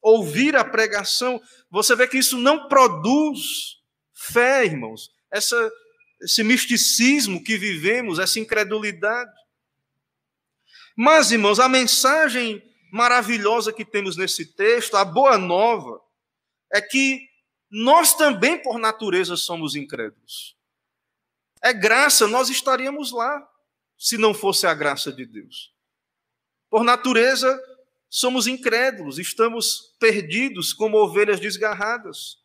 [0.02, 3.40] Ouvir a pregação, você vê que isso não produz
[4.14, 5.10] fé, irmãos.
[5.30, 5.70] Essa,
[6.22, 9.30] esse misticismo que vivemos, essa incredulidade.
[10.96, 16.00] Mas, irmãos, a mensagem maravilhosa que temos nesse texto, a boa nova,
[16.72, 17.28] é que
[17.70, 20.56] nós também, por natureza, somos incrédulos.
[21.60, 23.48] É graça, nós estaríamos lá,
[23.98, 25.74] se não fosse a graça de Deus.
[26.70, 27.60] Por natureza,
[28.08, 32.38] somos incrédulos, estamos perdidos como ovelhas desgarradas,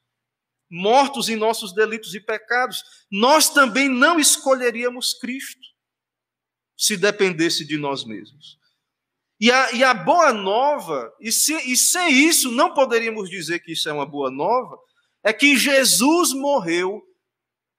[0.68, 3.06] mortos em nossos delitos e pecados.
[3.12, 5.68] Nós também não escolheríamos Cristo
[6.80, 8.58] se dependesse de nós mesmos.
[9.38, 13.74] E a, e a boa nova, e, se, e sem isso não poderíamos dizer que
[13.74, 14.80] isso é uma boa nova,
[15.22, 17.06] é que Jesus morreu,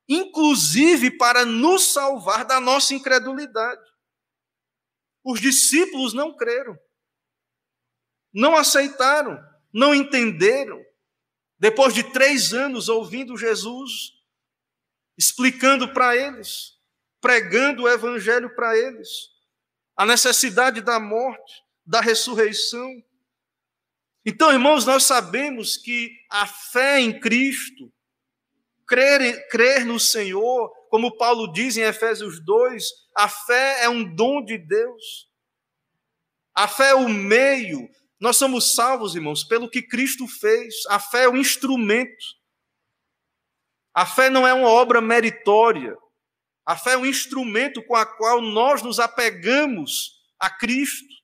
[0.06, 3.80] inclusive para nos salvar da nossa incredulidade.
[5.24, 6.78] Os discípulos não creram,
[8.34, 9.38] não aceitaram,
[9.72, 10.78] não entenderam.
[11.58, 14.12] Depois de três anos ouvindo Jesus,
[15.16, 16.79] explicando para eles,
[17.20, 19.28] pregando o evangelho para eles,
[19.96, 22.88] a necessidade da morte, da ressurreição.
[24.24, 27.92] Então, irmãos, nós sabemos que a fé em Cristo,
[28.86, 32.84] crer, crer no Senhor, como Paulo diz em Efésios 2,
[33.16, 35.30] a fé é um dom de Deus.
[36.54, 37.88] A fé é o meio.
[38.18, 40.74] Nós somos salvos, irmãos, pelo que Cristo fez.
[40.88, 42.24] A fé é o instrumento.
[43.94, 45.96] A fé não é uma obra meritória.
[46.64, 51.14] A fé é um instrumento com a qual nós nos apegamos a Cristo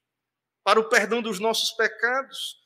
[0.64, 2.56] para o perdão dos nossos pecados.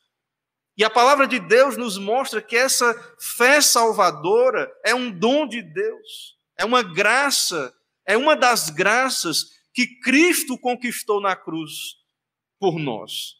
[0.77, 2.95] E a palavra de Deus nos mostra que essa
[3.37, 7.75] fé salvadora é um dom de Deus, é uma graça,
[8.07, 11.97] é uma das graças que Cristo conquistou na cruz
[12.59, 13.35] por nós.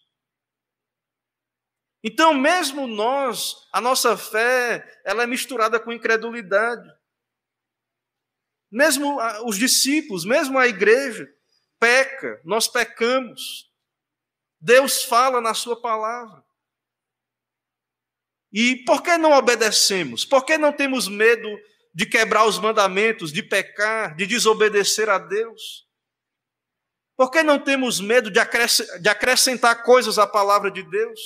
[2.03, 6.89] Então, mesmo nós, a nossa fé, ela é misturada com incredulidade.
[8.71, 11.29] Mesmo os discípulos, mesmo a igreja,
[11.79, 13.71] peca, nós pecamos.
[14.61, 16.45] Deus fala na Sua palavra.
[18.53, 20.25] E por que não obedecemos?
[20.25, 21.49] Por que não temos medo
[21.95, 25.89] de quebrar os mandamentos, de pecar, de desobedecer a Deus?
[27.17, 31.21] Por que não temos medo de acrescentar coisas à palavra de Deus?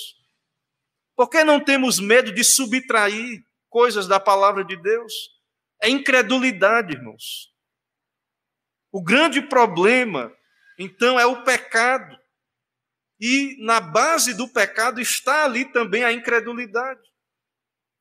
[1.16, 5.33] Por que não temos medo de subtrair coisas da palavra de Deus?
[5.82, 7.52] É incredulidade, irmãos.
[8.92, 10.32] O grande problema,
[10.78, 12.16] então, é o pecado.
[13.20, 17.00] E na base do pecado está ali também a incredulidade.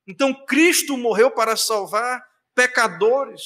[0.07, 3.41] Então, Cristo morreu para salvar pecadores.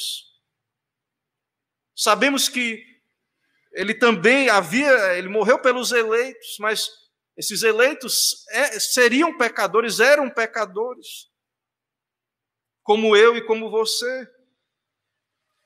[1.95, 2.83] Sabemos que
[3.73, 6.89] ele também havia, ele morreu pelos eleitos, mas
[7.37, 11.26] esses eleitos é, seriam pecadores, eram pecadores
[12.87, 14.31] como eu e como você.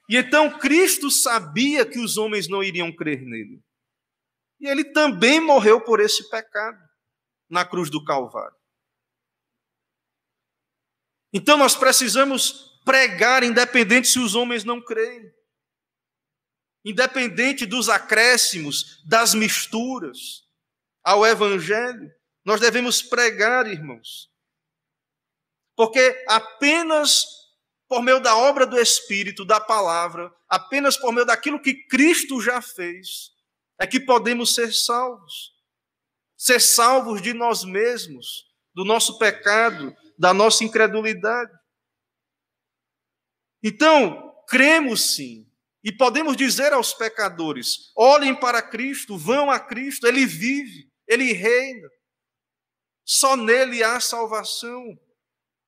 [0.10, 3.64] E então Cristo sabia que os homens não iriam crer nele.
[4.60, 6.80] E ele também morreu por esse pecado
[7.48, 8.58] na cruz do Calvário.
[11.32, 15.32] Então nós precisamos pregar, independente se os homens não creem,
[16.84, 20.44] independente dos acréscimos, das misturas
[21.04, 22.12] ao Evangelho,
[22.44, 24.31] nós devemos pregar, irmãos,
[25.82, 27.26] porque apenas
[27.88, 32.62] por meio da obra do Espírito, da palavra, apenas por meio daquilo que Cristo já
[32.62, 33.32] fez,
[33.80, 35.56] é que podemos ser salvos.
[36.38, 41.52] Ser salvos de nós mesmos, do nosso pecado, da nossa incredulidade.
[43.64, 45.52] Então, cremos sim,
[45.84, 51.90] e podemos dizer aos pecadores: olhem para Cristo, vão a Cristo, Ele vive, Ele reina.
[53.04, 54.96] Só nele há salvação.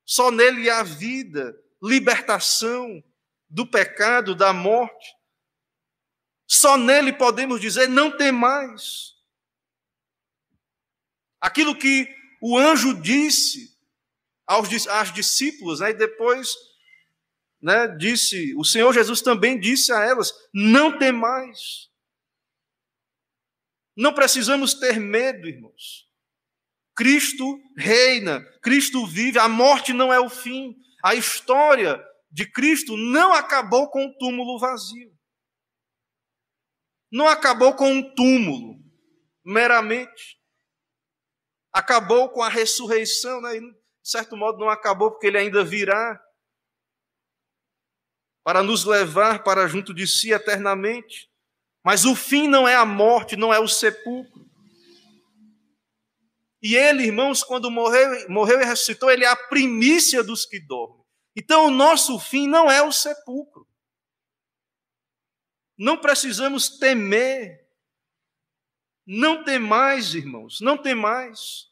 [0.04, 3.02] Só nele há vida, libertação
[3.48, 5.16] do pecado, da morte.
[6.46, 9.14] Só nele podemos dizer: não tem mais.
[11.40, 12.08] Aquilo que
[12.40, 13.74] o anjo disse
[14.46, 14.68] aos,
[15.80, 16.54] aí né, depois
[17.60, 21.90] né, disse, o Senhor Jesus também disse a elas: não tem mais.
[23.96, 26.03] Não precisamos ter medo, irmãos.
[26.96, 30.76] Cristo reina, Cristo vive, a morte não é o fim.
[31.04, 35.12] A história de Cristo não acabou com o túmulo vazio.
[37.12, 38.82] não acabou com um túmulo,
[39.44, 40.40] meramente.
[41.72, 43.58] Acabou com a ressurreição, né?
[43.60, 46.20] De certo modo não acabou porque ele ainda virá
[48.44, 51.30] para nos levar para junto de si eternamente.
[51.84, 54.43] Mas o fim não é a morte, não é o sepulcro.
[56.64, 61.04] E ele, irmãos, quando morreu, morreu e ressuscitou, ele é a primícia dos que dormem.
[61.36, 63.68] Então, o nosso fim não é o sepulcro.
[65.76, 67.68] Não precisamos temer.
[69.06, 71.68] Não tem mais, irmãos, não tem mais.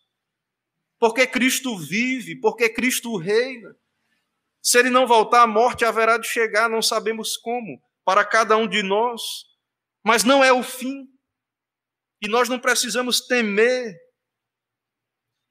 [0.98, 3.74] Porque Cristo vive, porque Cristo reina.
[4.60, 8.68] Se ele não voltar, a morte haverá de chegar, não sabemos como, para cada um
[8.68, 9.46] de nós,
[10.04, 11.08] mas não é o fim.
[12.20, 14.01] E nós não precisamos temer.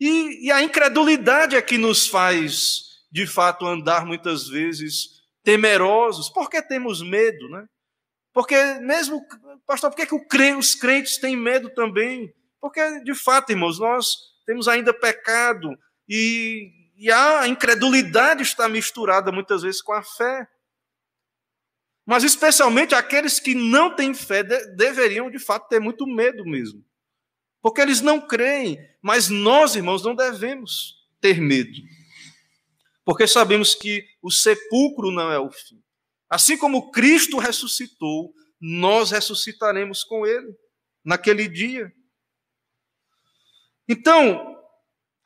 [0.02, 6.28] E, e a incredulidade é que nos faz, de fato, andar muitas vezes temerosos.
[6.28, 7.66] Por que temos medo, né?
[8.34, 9.22] Porque mesmo,
[9.68, 12.34] pastor, por que, que os crentes têm medo também?
[12.60, 15.70] Porque, de fato, irmãos, nós temos ainda pecado
[16.10, 20.48] e e a incredulidade está misturada muitas vezes com a fé.
[22.06, 26.86] Mas especialmente aqueles que não têm fé de, deveriam de fato ter muito medo mesmo.
[27.62, 31.80] Porque eles não creem, mas nós, irmãos, não devemos ter medo.
[33.06, 35.82] Porque sabemos que o sepulcro não é o fim.
[36.30, 40.56] Assim como Cristo ressuscitou, nós ressuscitaremos com ele
[41.04, 41.92] naquele dia.
[43.88, 44.52] Então,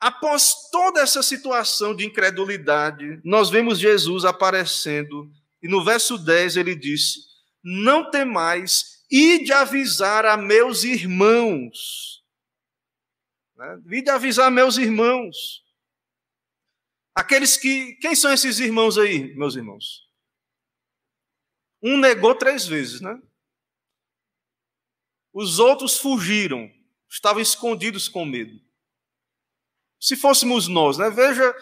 [0.00, 5.30] Após toda essa situação de incredulidade, nós vemos Jesus aparecendo,
[5.62, 7.20] e no verso 10 ele disse:
[7.64, 12.22] Não temais, e de avisar a meus irmãos.
[13.56, 13.82] Né?
[13.90, 15.64] E de avisar meus irmãos.
[17.14, 17.94] Aqueles que.
[17.96, 20.06] Quem são esses irmãos aí, meus irmãos?
[21.82, 23.20] Um negou três vezes, né?
[25.32, 26.70] Os outros fugiram,
[27.10, 28.58] estavam escondidos com medo.
[30.00, 31.10] Se fôssemos nós, né?
[31.10, 31.54] Veja,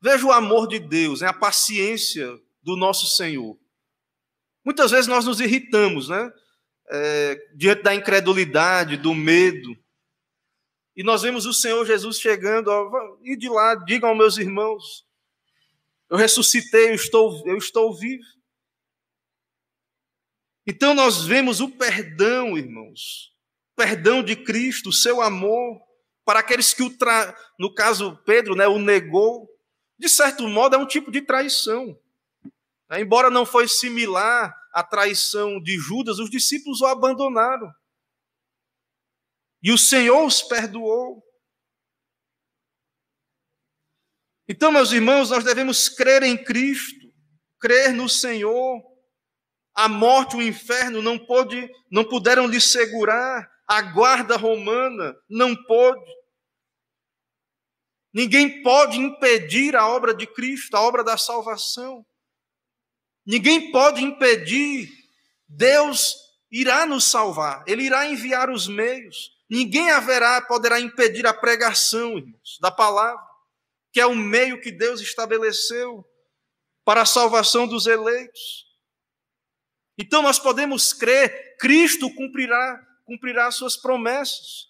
[0.00, 1.28] veja o amor de Deus, né?
[1.28, 2.26] a paciência
[2.62, 3.58] do nosso Senhor.
[4.64, 6.32] Muitas vezes nós nos irritamos, né?
[6.90, 9.76] É, diante da incredulidade, do medo.
[10.94, 12.70] E nós vemos o Senhor Jesus chegando,
[13.22, 15.06] e de lá, digam aos meus irmãos,
[16.10, 18.24] eu ressuscitei, eu estou, eu estou vivo.
[20.66, 23.34] Então nós vemos o perdão, irmãos,
[23.74, 25.80] perdão de Cristo, o seu amor,
[26.24, 27.34] para aqueles que o tra...
[27.58, 29.48] no caso Pedro, né, o negou,
[29.98, 31.98] de certo modo é um tipo de traição.
[32.90, 37.72] Né, embora não foi similar à traição de Judas, os discípulos o abandonaram.
[39.62, 41.22] E o Senhor os perdoou.
[44.48, 47.12] Então, meus irmãos, nós devemos crer em Cristo,
[47.60, 48.82] crer no Senhor.
[49.74, 56.12] A morte, o inferno não pôde, não puderam lhe segurar a guarda romana não pôde.
[58.12, 62.04] Ninguém pode impedir a obra de Cristo, a obra da salvação.
[63.24, 64.90] Ninguém pode impedir.
[65.48, 66.14] Deus
[66.50, 69.30] irá nos salvar, Ele irá enviar os meios.
[69.52, 73.22] Ninguém haverá, poderá impedir a pregação, irmãos, da palavra,
[73.92, 76.02] que é o meio que Deus estabeleceu
[76.86, 78.66] para a salvação dos eleitos.
[79.98, 84.68] Então nós podemos crer, Cristo cumprirá cumprirá as suas promessas.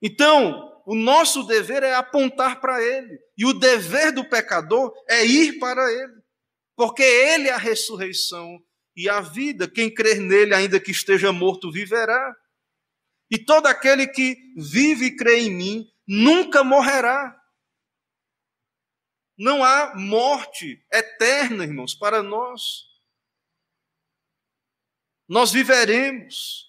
[0.00, 5.58] Então, o nosso dever é apontar para Ele, e o dever do pecador é ir
[5.58, 6.22] para Ele,
[6.76, 8.62] porque Ele é a ressurreição
[8.96, 9.68] e a vida.
[9.68, 12.36] Quem crer nele, ainda que esteja morto, viverá.
[13.30, 17.34] E todo aquele que vive e crê em mim nunca morrerá.
[19.36, 22.88] Não há morte eterna, irmãos, para nós
[25.28, 26.66] nós viveremos.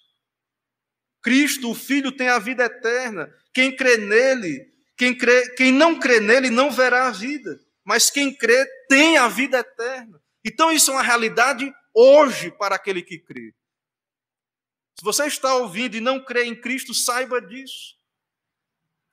[1.22, 3.32] Cristo, o Filho, tem a vida eterna.
[3.52, 7.58] Quem crê nele, quem, crê, quem não crê nele, não verá a vida.
[7.84, 10.20] Mas quem crê tem a vida eterna.
[10.44, 13.54] Então, isso é uma realidade hoje para aquele que crê.
[15.00, 17.96] Se você está ouvindo e não crê em Cristo, saiba disso.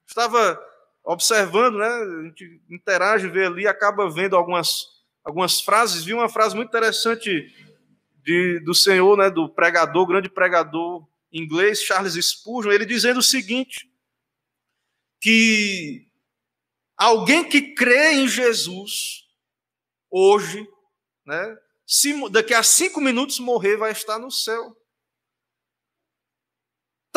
[0.06, 0.62] Estava
[1.02, 1.88] observando, né?
[1.88, 4.86] A gente interage, vê ali, acaba vendo algumas,
[5.24, 6.04] algumas frases.
[6.04, 7.32] Vi uma frase muito interessante
[8.18, 13.90] de, do Senhor, né, do pregador, grande pregador inglês, Charles Spurgeon, ele dizendo o seguinte:
[15.22, 16.06] que
[16.98, 19.26] alguém que crê em Jesus
[20.12, 20.68] hoje,
[21.26, 24.76] né, se, daqui a cinco minutos morrer, vai estar no céu.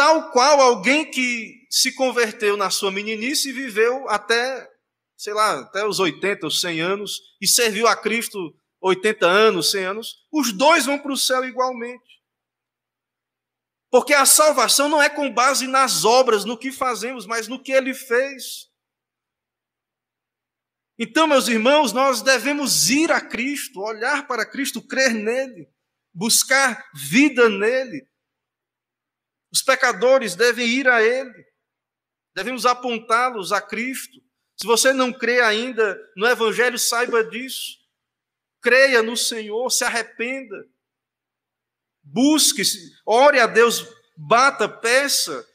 [0.01, 4.67] Tal qual alguém que se converteu na sua meninice e viveu até,
[5.15, 8.39] sei lá, até os 80 ou 100 anos e serviu a Cristo
[8.81, 12.23] 80 anos, 100 anos, os dois vão para o céu igualmente.
[13.91, 17.71] Porque a salvação não é com base nas obras, no que fazemos, mas no que
[17.71, 18.71] ele fez.
[20.99, 25.69] Então, meus irmãos, nós devemos ir a Cristo, olhar para Cristo, crer nele,
[26.15, 28.09] buscar vida nele.
[29.53, 31.45] Os pecadores devem ir a ele,
[32.35, 34.21] devemos apontá-los a Cristo.
[34.57, 37.79] Se você não crê ainda no Evangelho, saiba disso.
[38.63, 40.69] Creia no Senhor, se arrependa.
[42.03, 42.63] Busque,
[43.07, 43.87] ore a Deus,
[44.17, 45.47] bata, peça.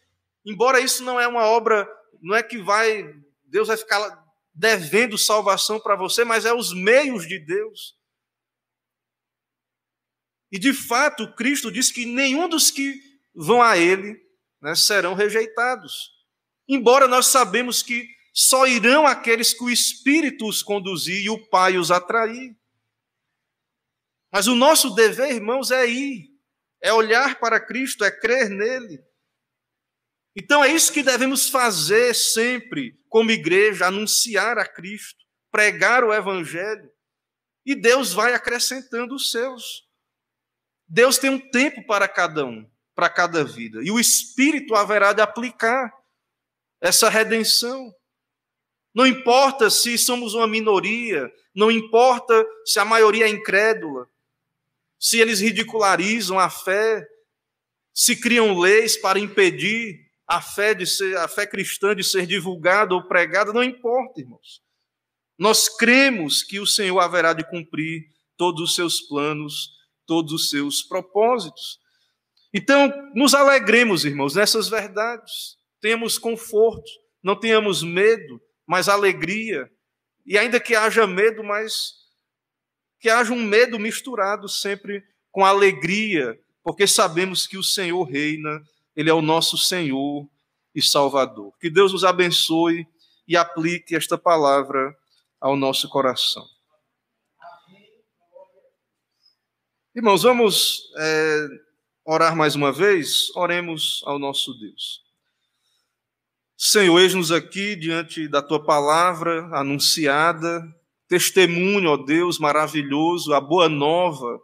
[0.46, 1.88] Embora isso não é uma obra,
[2.22, 3.04] não é que vai,
[3.46, 4.24] Deus vai ficar
[4.54, 7.98] devendo salvação para você, mas é os meios de Deus.
[10.52, 14.20] E de fato, Cristo diz que nenhum dos que vão a Ele
[14.62, 16.12] né, serão rejeitados.
[16.68, 21.78] Embora nós sabemos que só irão aqueles que o Espírito os conduzir e o Pai
[21.78, 22.56] os atrair.
[24.32, 26.30] Mas o nosso dever, irmãos, é ir,
[26.82, 29.02] é olhar para Cristo, é crer nele.
[30.36, 36.92] Então é isso que devemos fazer sempre, como igreja, anunciar a Cristo, pregar o Evangelho,
[37.66, 39.88] e Deus vai acrescentando os seus.
[40.88, 45.22] Deus tem um tempo para cada um, para cada vida, e o Espírito haverá de
[45.22, 45.94] aplicar
[46.80, 47.94] essa redenção.
[48.94, 54.08] Não importa se somos uma minoria, não importa se a maioria é incrédula,
[54.98, 57.06] se eles ridicularizam a fé,
[57.94, 62.96] se criam leis para impedir a fé de ser a fé cristã de ser divulgada
[62.96, 64.62] ou pregada, não importa, irmãos.
[65.38, 69.72] Nós cremos que o Senhor haverá de cumprir todos os seus planos,
[70.06, 71.80] todos os seus propósitos.
[72.58, 75.58] Então, nos alegremos, irmãos, nessas verdades.
[75.82, 76.90] Tenhamos conforto,
[77.22, 79.70] não tenhamos medo, mas alegria.
[80.26, 81.92] E ainda que haja medo, mas
[82.98, 85.04] que haja um medo misturado sempre
[85.34, 88.64] com alegria, porque sabemos que o Senhor reina,
[88.96, 90.26] Ele é o nosso Senhor
[90.74, 91.52] e Salvador.
[91.60, 92.88] Que Deus nos abençoe
[93.28, 94.96] e aplique esta palavra
[95.42, 96.48] ao nosso coração.
[99.94, 101.48] Irmãos, vamos é,
[102.06, 103.36] orar mais uma vez?
[103.36, 105.04] Oremos ao nosso Deus.
[106.56, 110.64] Senhor, eis-nos aqui diante da tua palavra anunciada,
[111.08, 114.40] testemunho, ó Deus, maravilhoso, a boa nova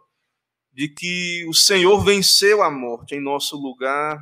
[0.72, 4.18] de que o Senhor venceu a morte em nosso lugar,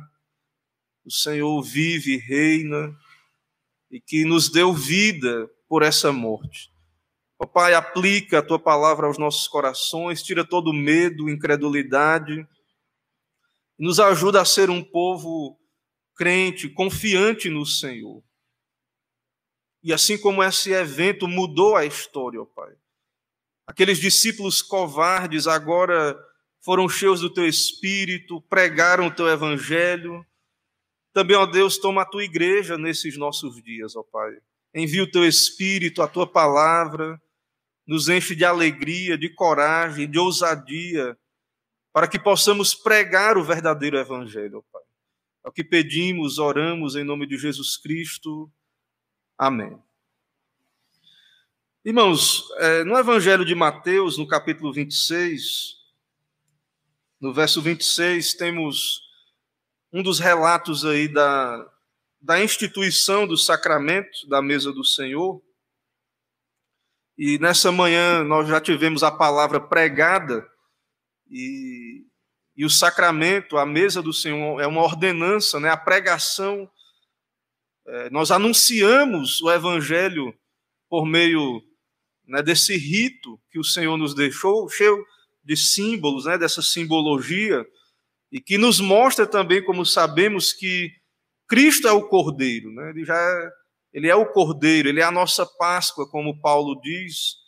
[1.03, 2.95] o Senhor vive e reina
[3.89, 6.69] e que nos deu vida por essa morte.
[7.39, 12.47] Ó Pai, aplica a tua palavra aos nossos corações, tira todo medo, incredulidade,
[13.77, 15.59] nos ajuda a ser um povo
[16.15, 18.23] crente, confiante no Senhor.
[19.83, 22.75] E assim como esse evento mudou a história, ó Pai.
[23.65, 26.17] Aqueles discípulos covardes agora
[26.63, 30.23] foram cheios do teu espírito, pregaram o teu evangelho.
[31.13, 34.37] Também, ó Deus, toma a tua igreja nesses nossos dias, ó Pai.
[34.73, 37.19] Envia o teu espírito, a tua palavra,
[37.85, 41.17] nos enche de alegria, de coragem, de ousadia,
[41.93, 44.81] para que possamos pregar o verdadeiro evangelho, Pai.
[45.43, 48.51] É o que pedimos, oramos em nome de Jesus Cristo.
[49.37, 49.77] Amém.
[51.83, 55.77] Irmãos, é, no Evangelho de Mateus, no capítulo 26,
[57.19, 59.01] no verso 26, temos
[59.91, 61.67] um dos relatos aí da,
[62.21, 65.41] da instituição do sacramento da mesa do Senhor.
[67.17, 70.50] E nessa manhã nós já tivemos a palavra pregada
[71.31, 72.05] e
[72.55, 75.69] e o sacramento, a mesa do Senhor, é uma ordenança, né?
[75.69, 76.69] a pregação.
[77.87, 80.33] É, nós anunciamos o Evangelho
[80.89, 81.61] por meio
[82.27, 85.03] né, desse rito que o Senhor nos deixou, cheio
[85.43, 87.65] de símbolos, né, dessa simbologia,
[88.31, 90.91] e que nos mostra também, como sabemos, que
[91.47, 92.91] Cristo é o Cordeiro, né?
[92.91, 93.49] ele já é,
[93.91, 97.40] ele é o Cordeiro, ele é a nossa Páscoa, como Paulo diz.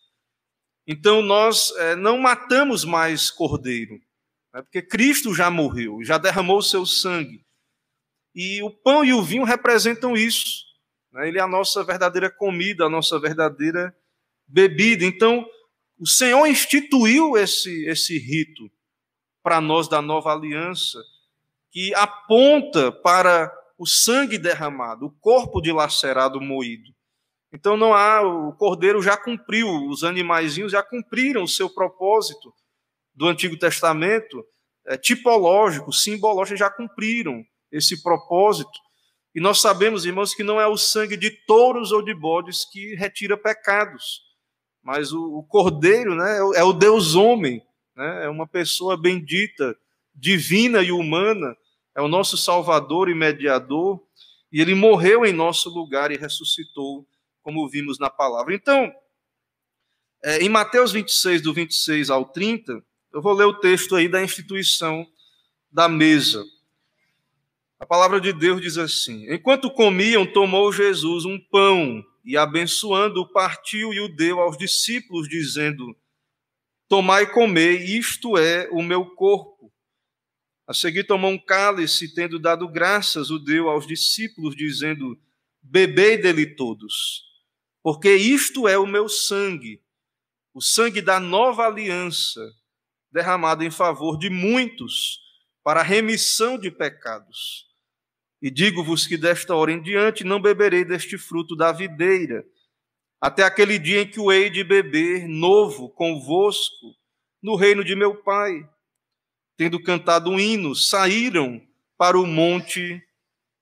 [0.88, 4.02] Então nós é, não matamos mais Cordeiro,
[4.54, 4.62] né?
[4.62, 7.44] porque Cristo já morreu, já derramou o seu sangue.
[8.36, 10.66] E o pão e o vinho representam isso.
[11.12, 11.28] Né?
[11.28, 13.96] Ele é a nossa verdadeira comida, a nossa verdadeira
[14.48, 15.06] bebida.
[15.06, 15.46] Então,
[16.00, 18.70] o Senhor instituiu esse, esse rito
[19.42, 21.00] para nós da nova aliança,
[21.72, 26.93] que aponta para o sangue derramado, o corpo dilacerado, moído.
[27.54, 32.52] Então não há, o cordeiro já cumpriu, os animaizinhos já cumpriram o seu propósito
[33.14, 34.44] do Antigo Testamento,
[34.88, 38.72] é, tipológico, simbológico, já cumpriram esse propósito.
[39.36, 42.96] E nós sabemos, irmãos, que não é o sangue de touros ou de bodes que
[42.96, 44.22] retira pecados,
[44.82, 47.62] mas o, o cordeiro né, é o é Deus homem,
[47.96, 49.76] né, é uma pessoa bendita,
[50.14, 51.56] divina e humana,
[51.96, 54.02] é o nosso Salvador e mediador,
[54.52, 57.08] e ele morreu em nosso lugar e ressuscitou,
[57.44, 58.56] como vimos na palavra.
[58.56, 58.92] Então,
[60.24, 62.82] é, em Mateus 26, do 26 ao 30,
[63.14, 65.06] eu vou ler o texto aí da instituição
[65.72, 66.44] da mesa.
[67.80, 73.94] A palavra de Deus diz assim: Enquanto comiam, tomou Jesus um pão e, abençoando, partiu
[73.94, 75.94] e o deu aos discípulos, dizendo:
[76.88, 79.70] Tomai e comei, isto é o meu corpo.
[80.66, 85.20] A seguir tomou um cálice, tendo dado graças, o deu aos discípulos, dizendo:
[85.62, 87.33] Bebei dele todos,
[87.84, 89.84] porque isto é o meu sangue,
[90.54, 92.42] o sangue da nova aliança,
[93.12, 95.20] derramado em favor de muitos,
[95.62, 97.68] para a remissão de pecados.
[98.42, 102.46] E digo-vos que desta hora em diante não beberei deste fruto da videira,
[103.20, 106.96] até aquele dia em que o hei de beber novo convosco
[107.42, 108.68] no reino de meu Pai.
[109.58, 111.62] Tendo cantado um hino, saíram
[111.98, 113.02] para o monte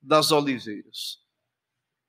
[0.01, 1.20] das oliveiras.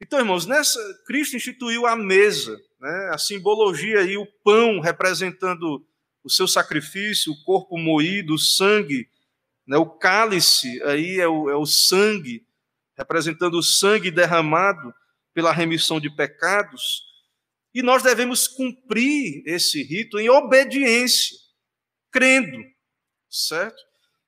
[0.03, 5.87] Então, irmãos, nessa Cristo instituiu a mesa, né, a simbologia e o pão representando
[6.25, 9.09] o seu sacrifício, o corpo moído, o sangue,
[9.65, 12.45] né, o cálice aí é o, é o sangue
[12.99, 14.93] representando o sangue derramado
[15.33, 17.05] pela remissão de pecados,
[17.73, 21.39] e nós devemos cumprir esse rito em obediência,
[22.11, 22.59] crendo,
[23.31, 23.81] certo?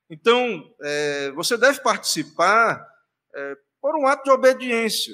[0.09, 2.87] Então, é, você deve participar
[3.35, 5.13] é, por um ato de obediência,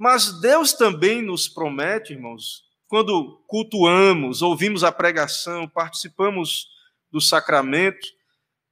[0.00, 6.68] mas Deus também nos promete, irmãos, quando cultuamos, ouvimos a pregação, participamos
[7.12, 8.08] do sacramento,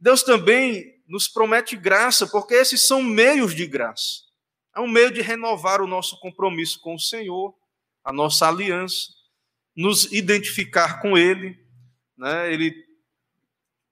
[0.00, 4.22] Deus também nos promete graça, porque esses são meios de graça.
[4.74, 7.54] É um meio de renovar o nosso compromisso com o Senhor,
[8.02, 9.08] a nossa aliança,
[9.76, 11.58] nos identificar com Ele.
[12.16, 12.50] Né?
[12.50, 12.74] Ele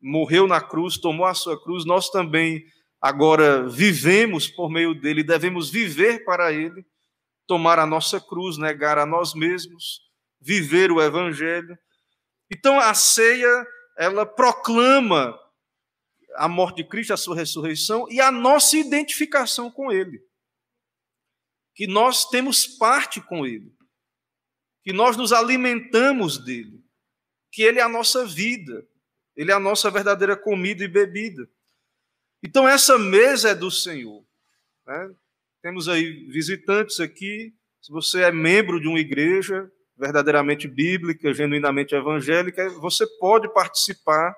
[0.01, 2.65] morreu na cruz, tomou a sua cruz, nós também
[2.99, 6.83] agora vivemos por meio dele, devemos viver para Ele,
[7.47, 10.01] tomar a nossa cruz, negar a nós mesmos,
[10.41, 11.79] viver o Evangelho.
[12.51, 13.67] Então a ceia,
[13.97, 15.39] ela proclama
[16.37, 20.21] a morte de Cristo, a sua ressurreição e a nossa identificação com Ele.
[21.75, 23.75] Que nós temos parte com Ele.
[24.83, 26.83] Que nós nos alimentamos dele.
[27.51, 28.87] Que Ele é a nossa vida.
[29.35, 31.49] Ele é a nossa verdadeira comida e bebida.
[32.43, 34.25] Então, essa mesa é do Senhor.
[34.87, 35.15] Né?
[35.63, 37.53] Temos aí visitantes aqui.
[37.81, 44.35] Se você é membro de uma igreja verdadeiramente bíblica, genuinamente evangélica, você pode participar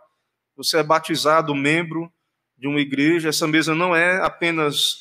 [0.59, 2.13] você é batizado, membro
[2.57, 3.29] de uma igreja.
[3.29, 4.97] Essa mesa não é apenas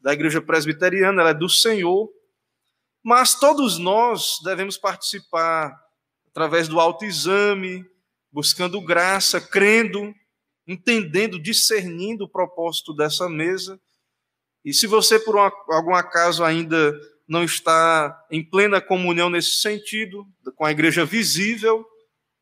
[0.00, 2.10] da igreja presbiteriana, ela é do Senhor.
[3.04, 5.72] Mas todos nós devemos participar
[6.26, 7.84] através do autoexame,
[8.32, 10.12] buscando graça, crendo,
[10.66, 13.80] entendendo, discernindo o propósito dessa mesa.
[14.66, 15.38] E se você, por
[15.68, 16.92] algum acaso, ainda
[17.28, 21.86] não está em plena comunhão nesse sentido, com a igreja visível,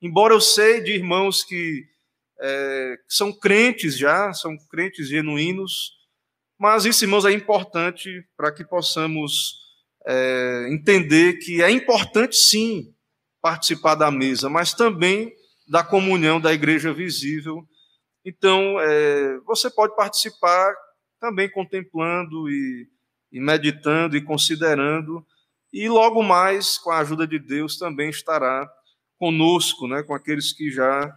[0.01, 1.85] embora eu sei de irmãos que
[2.41, 5.93] é, são crentes já, são crentes genuínos,
[6.59, 9.59] mas isso, irmãos, é importante para que possamos
[10.07, 12.95] é, entender que é importante sim
[13.43, 15.31] participar da mesa, mas também
[15.69, 17.69] da comunhão da igreja visível.
[18.25, 20.75] Então, é, você pode participar
[21.25, 22.87] também contemplando e,
[23.33, 25.27] e meditando e considerando,
[25.73, 28.71] e logo mais, com a ajuda de Deus, também estará
[29.19, 31.11] conosco, né, com aqueles que já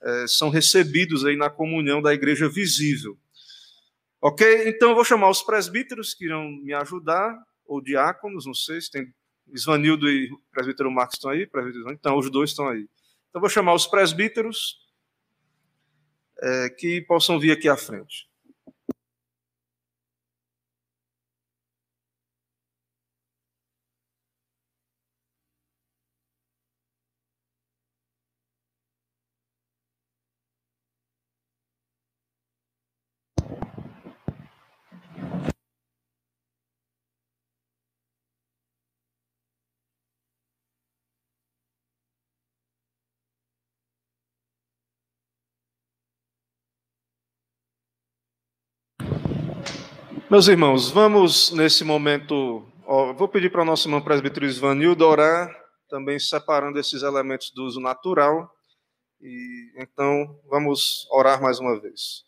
[0.00, 3.18] é, são recebidos aí na comunhão da igreja visível.
[4.22, 4.68] Ok?
[4.68, 7.36] Então eu vou chamar os presbíteros que irão me ajudar,
[7.66, 9.12] ou diáconos, não sei se tem.
[9.52, 11.46] Isvanildo e o presbítero Marcos estão aí?
[11.46, 12.82] Presbítero, então, os dois estão aí.
[12.82, 14.76] Então eu vou chamar os presbíteros
[16.40, 18.27] é, que possam vir aqui à frente.
[50.30, 52.70] Meus irmãos, vamos nesse momento.
[52.84, 55.50] Ó, vou pedir para o nosso irmão presbítero Isvanildo orar,
[55.88, 58.46] também separando esses elementos do uso natural.
[59.22, 62.26] E então vamos orar mais uma vez.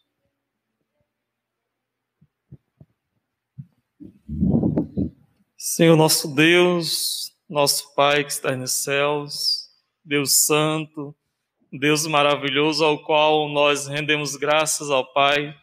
[5.58, 9.68] Senhor nosso Deus, nosso Pai que está nos céus,
[10.02, 11.14] Deus Santo,
[11.70, 15.54] Deus maravilhoso, ao qual nós rendemos graças ao Pai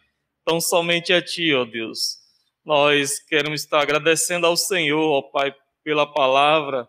[0.44, 2.27] tão somente a Ti, ó Deus.
[2.64, 6.88] Nós queremos estar agradecendo ao Senhor, ó Pai, pela palavra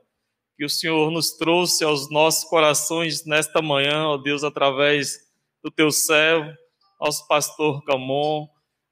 [0.57, 5.17] que o Senhor nos trouxe aos nossos corações nesta manhã, ó Deus, através
[5.63, 6.51] do Teu servo,
[6.99, 8.45] nosso pastor Camon.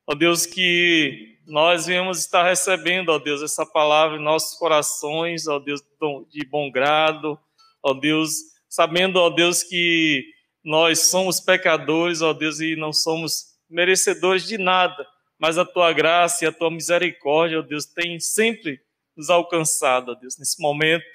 [0.07, 5.59] Ó Deus, que nós viemos estar recebendo, ó Deus, essa palavra em nossos corações, ó
[5.59, 5.82] Deus,
[6.30, 7.38] de bom grado,
[7.84, 8.32] ó Deus,
[8.69, 10.23] sabendo, ó Deus, que
[10.63, 15.05] nós somos pecadores, ó Deus, e não somos merecedores de nada,
[15.40, 18.82] mas a tua graça e a tua misericórdia, ó Deus, tem sempre
[19.16, 21.06] nos alcançado, ó Deus, nesse momento.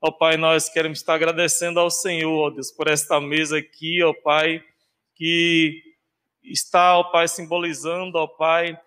[0.00, 4.12] Ó Pai, nós queremos estar agradecendo ao Senhor, ó Deus, por esta mesa aqui, ó
[4.12, 4.62] Pai,
[5.14, 5.82] que
[6.42, 8.78] está, ó Pai, simbolizando, ó Pai,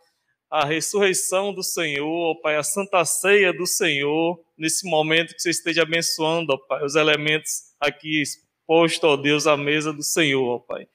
[0.50, 5.50] a ressurreição do Senhor, ó Pai, a santa ceia do Senhor, nesse momento que você
[5.50, 10.60] esteja abençoando, ó Pai, os elementos aqui expostos, ó Deus, à mesa do Senhor, ó
[10.60, 10.88] Pai.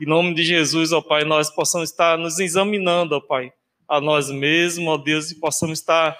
[0.00, 3.52] Em nome de Jesus, ó Pai, nós possamos estar nos examinando, ó Pai,
[3.88, 6.16] a nós mesmos, ó Deus, e possamos estar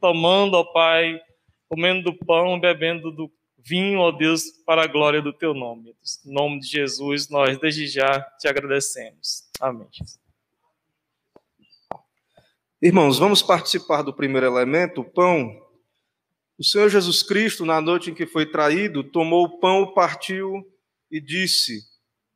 [0.00, 1.20] tomando, ó Pai,
[1.68, 5.94] comendo do pão, bebendo do vinho, ó Deus, para a glória do teu nome.
[6.24, 9.48] Em nome de Jesus, nós desde já te agradecemos.
[9.60, 9.88] Amém.
[12.80, 15.50] Irmãos, vamos participar do primeiro elemento, o pão.
[16.56, 20.64] O Senhor Jesus Cristo, na noite em que foi traído, tomou o pão, partiu
[21.10, 21.82] e disse: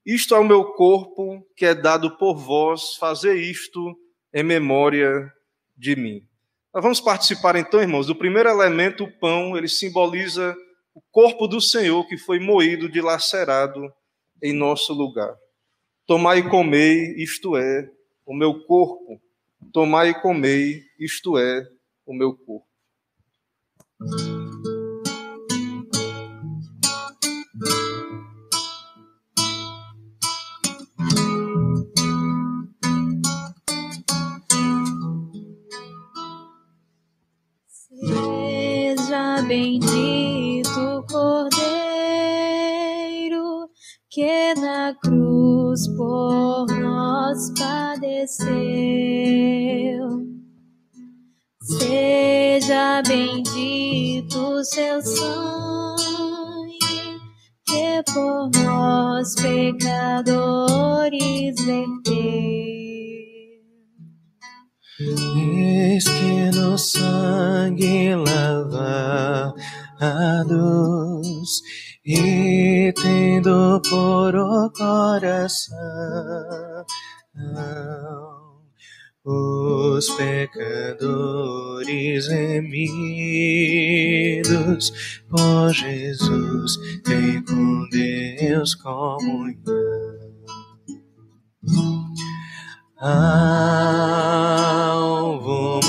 [0.05, 3.96] Isto é o meu corpo que é dado por vós, fazer isto
[4.34, 5.32] em memória
[5.76, 6.20] de mim.
[6.74, 10.57] Nós vamos participar então, irmãos, do primeiro elemento, o pão, ele simboliza
[10.94, 13.80] o corpo do Senhor que foi moído, dilacerado
[14.42, 15.34] em nosso lugar.
[16.07, 17.88] Tomai e comei, isto é,
[18.26, 19.20] o meu corpo
[19.70, 21.66] Tomai e comei, isto é,
[22.05, 22.66] o meu corpo.
[39.83, 41.43] Bendito Cordeiro
[44.11, 48.53] que na cruz por nós padeceu.
[51.62, 56.78] Seja bendito seu sangue,
[57.66, 60.74] que por nós pecadores
[61.64, 62.82] verteu.
[65.36, 69.53] Eis que no sangue lavados
[72.05, 75.72] e tendo por o coração
[79.24, 80.66] os pecadores
[82.28, 83.62] remidos
[85.30, 89.53] por Jesus, tem com Deus comunhão.
[93.05, 93.40] Alvo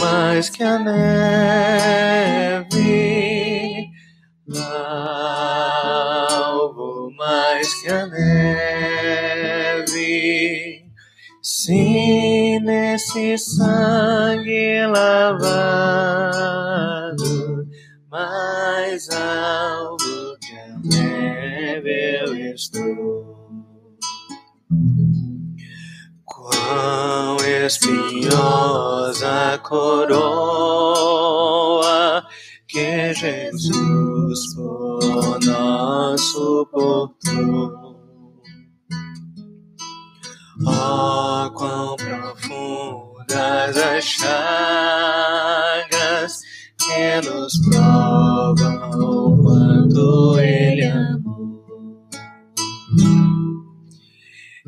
[0.02, 2.72] mais que a neve,
[6.08, 9.22] alvo mais que a neve,
[11.44, 15.54] sim nesse sangue lavado,
[18.10, 23.13] mais alto que a neve eu estou.
[26.84, 30.28] Quão espinhosa coroa
[32.68, 37.72] que Jesus por nós suportou.
[40.66, 45.22] Oh, quão profundas as chagas
[46.80, 51.23] que nos provam o quanto Ele amou.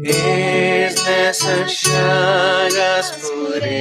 [0.08, 3.72] Eis nessas chagas pureza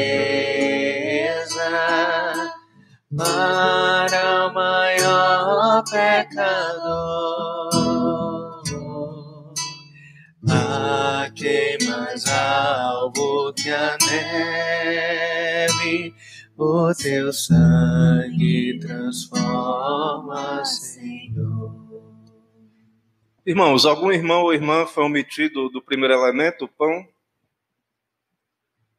[3.14, 7.68] para o maior pecador
[10.48, 16.14] a quem mais alvo que a neve,
[16.56, 21.53] o teu sangue transforma, Senhor.
[23.46, 27.06] Irmãos, algum irmão ou irmã foi omitido do primeiro elemento, o pão?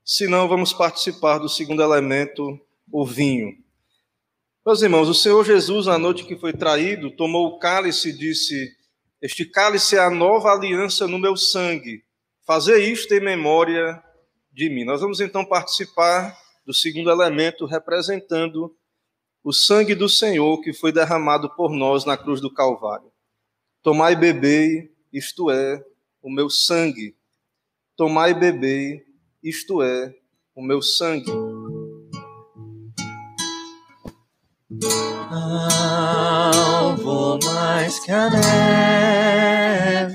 [0.03, 2.59] Se não, vamos participar do segundo elemento,
[2.91, 3.57] o vinho.
[4.63, 8.71] Meus irmãos, o Senhor Jesus, na noite que foi traído, tomou o cálice e disse:
[9.19, 12.03] este cálice é a nova aliança no meu sangue.
[12.45, 13.99] Fazer isto em memória
[14.51, 14.83] de mim.
[14.83, 18.77] Nós vamos então participar do segundo elemento, representando
[19.43, 23.14] o sangue do Senhor que foi derramado por nós na cruz do Calvário.
[23.85, 25.79] Tomai e bebei, isto é,
[26.19, 27.15] o meu sangue.
[27.95, 29.05] Tomai e bebei,
[29.43, 30.11] isto é,
[30.55, 31.31] o meu sangue.
[36.49, 38.27] Alvo mais que a
[39.91, 40.09] neve,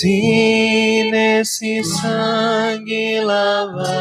[0.02, 3.92] Se nesse sangue lavado,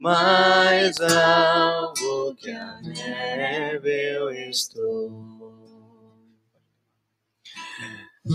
[0.00, 5.54] mais alvo que a neve eu estou.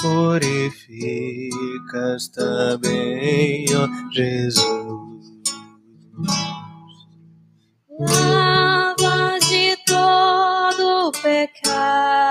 [0.00, 1.48] purificas
[2.28, 5.26] também, ó Jesus.
[7.98, 12.25] Lavas de todo pecado.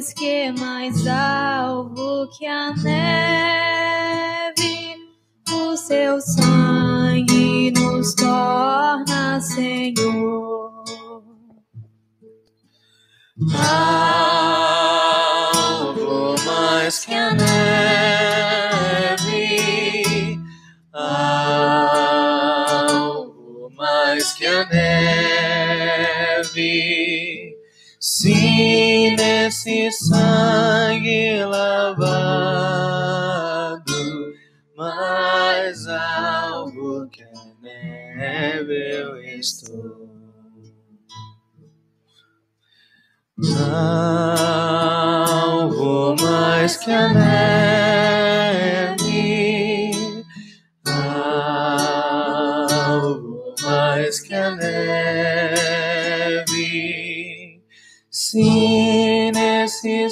[0.00, 3.76] Pois que mais alvo que a neve,
[5.52, 10.84] o seu sangue nos torna Senhor.
[14.72, 18.40] Algo mais que a neve,
[20.94, 22.10] algo
[23.76, 24.99] mais que a neve,
[38.40, 40.08] neve eu estou.
[45.30, 48.30] Algo mais que a neve,
[52.76, 54.82] algo mais que a neve,
[58.10, 60.10] se nesse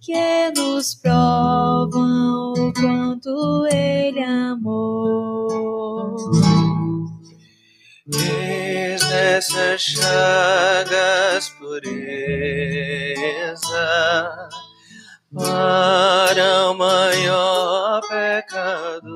[0.00, 6.16] que nos provam o quanto Ele amou.
[8.12, 12.16] Eis nessas chagas pureza
[15.32, 19.06] para o maior pecador.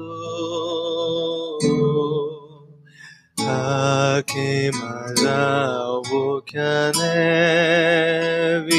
[3.47, 8.71] A que mais alvo que a neve,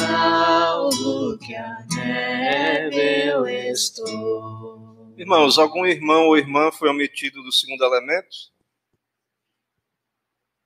[0.00, 5.14] alvo que a neve eu estou.
[5.16, 8.36] Irmãos, algum irmão ou irmã foi omitido do segundo elemento?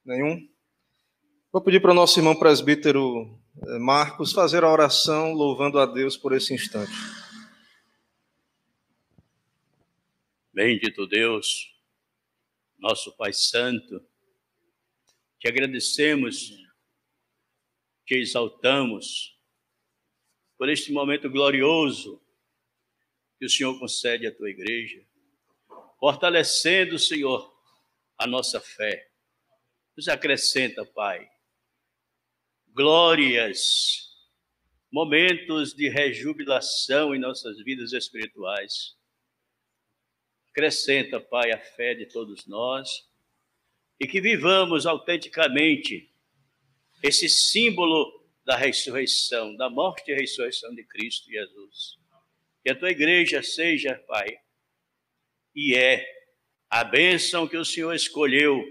[0.04, 0.48] Nenhum?
[1.52, 6.32] Vou pedir para o nosso irmão presbítero Marcos fazer a oração louvando a Deus por
[6.32, 6.92] esse instante.
[10.52, 11.70] Bendito Deus,
[12.78, 14.04] nosso Pai Santo,
[15.38, 16.50] te agradecemos,
[18.06, 19.38] te exaltamos
[20.56, 22.22] por este momento glorioso
[23.38, 25.04] que o Senhor concede à tua igreja,
[25.98, 27.52] fortalecendo, Senhor,
[28.16, 29.10] a nossa fé.
[29.96, 31.31] Nos acrescenta, Pai,
[32.72, 34.10] glórias,
[34.90, 38.96] momentos de rejubilação em nossas vidas espirituais.
[40.50, 43.08] Acrescenta, Pai, a fé de todos nós
[43.98, 46.12] e que vivamos autenticamente
[47.02, 51.98] esse símbolo da ressurreição, da morte e ressurreição de Cristo Jesus.
[52.62, 54.38] Que a tua igreja seja, Pai,
[55.54, 56.06] e é
[56.70, 58.64] a bênção que o Senhor escolheu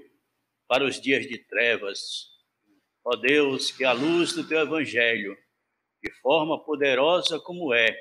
[0.68, 2.31] para os dias de trevas.
[3.04, 5.36] Ó Deus, que a luz do teu evangelho,
[6.04, 7.96] de forma poderosa como é,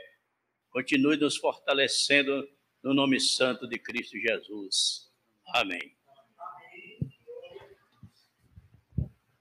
[0.70, 2.46] continue nos fortalecendo
[2.82, 5.10] no nome santo de Cristo Jesus.
[5.54, 5.94] Amém.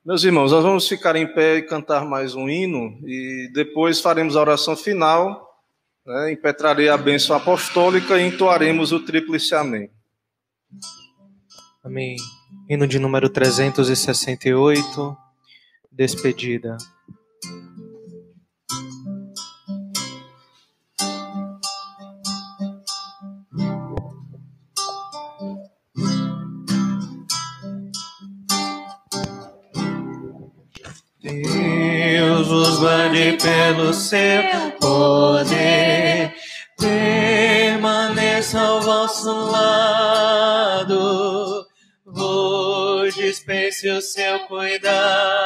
[0.04, 4.36] Meus irmãos, nós vamos ficar em pé e cantar mais um hino e depois faremos
[4.36, 5.48] a oração final,
[6.06, 9.92] né, impetrarei a bênção apostólica e entoaremos o tríplice amém.
[11.84, 12.16] Amém.
[12.68, 15.18] Hino de número 368,
[15.92, 16.78] despedida.
[31.22, 34.42] Deus vos guarde pelo seu
[34.80, 36.34] poder,
[36.78, 40.88] permaneça ao vosso lado,
[42.06, 45.39] vos dispense o seu cuidado.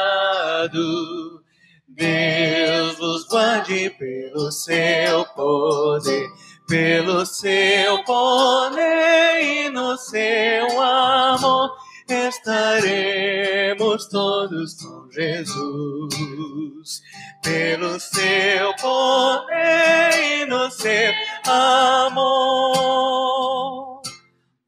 [1.88, 6.26] Deus vos guarde pelo seu poder,
[6.68, 11.70] pelo seu poder e no seu amor
[12.08, 17.02] estaremos todos com Jesus.
[17.42, 21.12] Pelo seu poder e no seu
[21.46, 22.84] amor.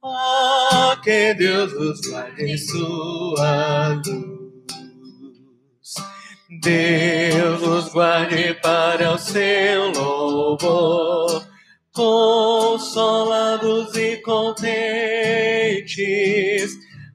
[0.02, 4.35] Oh, que Deus nos guarde em sua luz.
[6.60, 11.44] Deus nos guarde para o seu louvor,
[11.92, 14.70] consolados e contentes,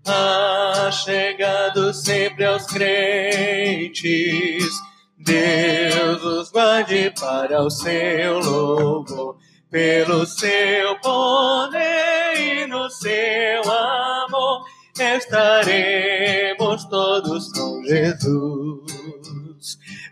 [0.05, 4.65] achegados sempre aos crentes.
[5.17, 9.37] Deus os guarde para o seu louvor,
[9.69, 14.65] pelo seu poder e no seu amor,
[14.99, 18.80] estaremos todos com Jesus.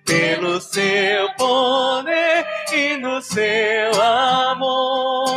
[0.10, 2.44] Pelo seu poder
[2.74, 5.34] e no seu amor.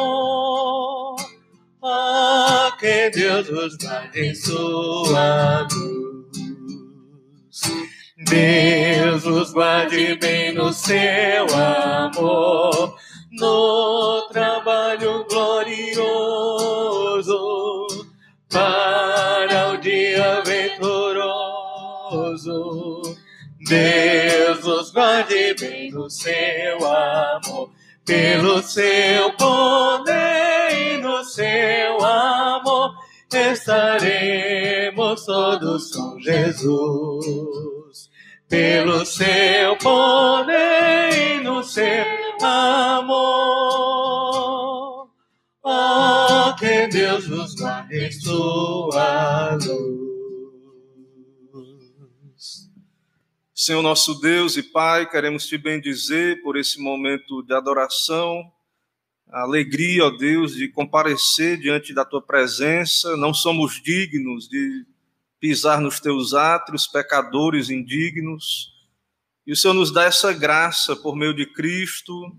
[1.85, 3.77] Ah, que Deus os
[5.75, 6.03] luz.
[8.31, 12.97] Deus os guarde bem no seu amor,
[13.31, 15.99] no trabalho glorioso,
[18.49, 21.43] para o dia venturoso.
[23.69, 24.02] Deus
[25.55, 27.71] bem seu amor,
[28.05, 32.95] pelo seu poder e no seu amor,
[33.33, 38.11] estaremos todos com Jesus.
[38.49, 42.05] Pelo seu poder e no seu
[42.43, 43.49] amor,
[45.65, 49.92] oh, que Deus nos guarde sua luz.
[53.65, 58.53] Senhor nosso Deus e Pai, queremos te bendizer por esse momento de adoração,
[59.31, 63.17] a alegria, ó Deus, de comparecer diante da tua presença.
[63.17, 64.85] Não somos dignos de
[65.39, 68.73] pisar nos teus átrios, pecadores indignos.
[69.47, 72.37] E o Senhor nos dá essa graça por meio de Cristo.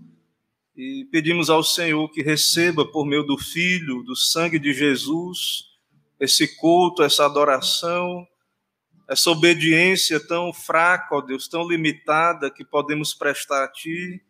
[0.76, 5.70] E pedimos ao Senhor que receba por meio do Filho, do sangue de Jesus,
[6.20, 8.28] esse culto, essa adoração
[9.14, 14.20] essa obediência tão fraca, ó Deus, tão limitada que podemos prestar a Ti,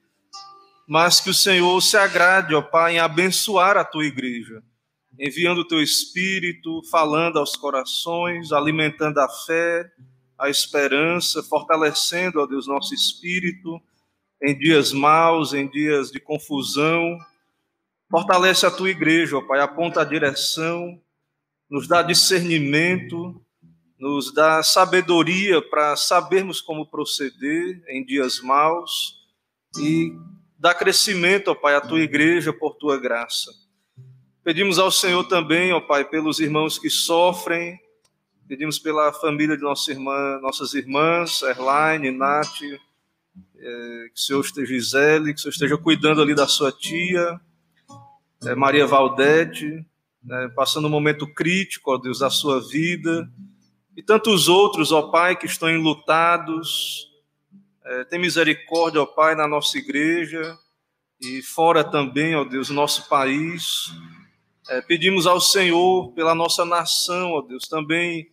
[0.87, 4.62] mas que o Senhor se agrade, ó Pai, em abençoar a Tua igreja,
[5.18, 9.91] enviando o Teu Espírito, falando aos corações, alimentando a fé,
[10.39, 13.80] a esperança, fortalecendo, ó Deus, nosso espírito
[14.43, 17.18] em dias maus, em dias de confusão.
[18.11, 21.01] Fortalece a Tua igreja, ó Pai, aponta a direção,
[21.70, 23.43] nos dá discernimento,
[24.05, 29.17] nos dá sabedoria para sabermos como proceder em dias maus
[29.79, 30.13] e
[30.59, 33.51] dá crescimento, ó Pai, à tua igreja por tua graça.
[34.43, 37.81] Pedimos ao Senhor também, ó Pai, pelos irmãos que sofrem,
[38.47, 44.67] pedimos pela família de nossa irmã, nossas irmãs, Erline, Nath, é, que o Senhor esteja,
[44.67, 47.41] Gisele, que o Senhor esteja cuidando ali da sua tia,
[48.45, 49.83] é, Maria Valdete,
[50.23, 53.27] né, passando um momento crítico, ó Deus, da sua vida,
[53.97, 57.09] e tantos outros, ó Pai, que estão enlutados.
[57.84, 60.59] É, tem misericórdia, ó Pai, na nossa igreja
[61.20, 63.92] e fora também, ó Deus, no nosso país.
[64.68, 68.30] É, pedimos ao Senhor pela nossa nação, ó Deus, também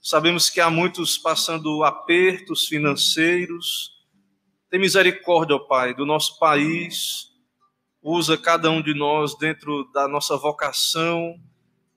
[0.00, 3.92] sabemos que há muitos passando apertos financeiros.
[4.70, 7.28] Tem misericórdia, ó Pai, do nosso país.
[8.02, 11.34] Usa cada um de nós dentro da nossa vocação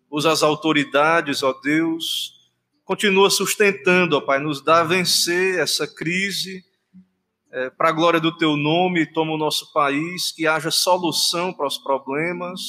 [0.09, 2.38] usa as autoridades, ó Deus,
[2.89, 6.65] continua sustentando, ó Pai, nos dá a vencer essa crise,
[7.51, 11.67] é, para a glória do Teu nome, toma o nosso país, que haja solução para
[11.67, 12.59] os problemas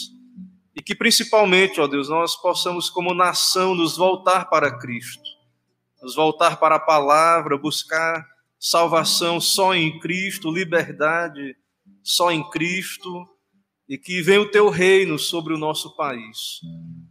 [0.77, 5.23] e que principalmente, ó Deus, nós possamos como nação nos voltar para Cristo,
[6.03, 8.23] nos voltar para a palavra, buscar
[8.59, 11.57] salvação só em Cristo, liberdade
[12.03, 13.27] só em Cristo,
[13.89, 16.61] e que venha o teu reino sobre o nosso país.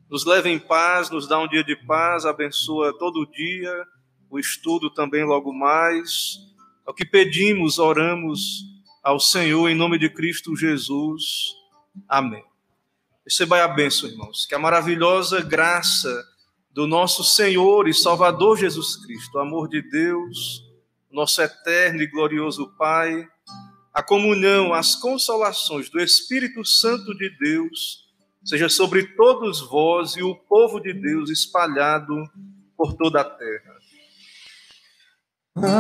[0.10, 3.86] Nos leve em paz, nos dá um dia de paz, abençoa todo dia,
[4.30, 6.40] o estudo também logo mais.
[6.88, 8.64] É o que pedimos, oramos
[9.04, 11.54] ao Senhor em nome de Cristo Jesus.
[12.08, 12.44] Amém.
[13.24, 14.48] Receba a bênção, irmãos.
[14.48, 16.26] Que a maravilhosa graça
[16.72, 20.64] do nosso Senhor e Salvador Jesus Cristo, o amor de Deus,
[21.12, 23.28] nosso eterno e glorioso Pai,
[23.94, 28.09] a comunhão, as consolações do Espírito Santo de Deus,
[28.50, 32.16] seja sobre todos vós e o povo de Deus espalhado
[32.76, 33.78] por toda a terra.
[35.56, 35.78] Amém.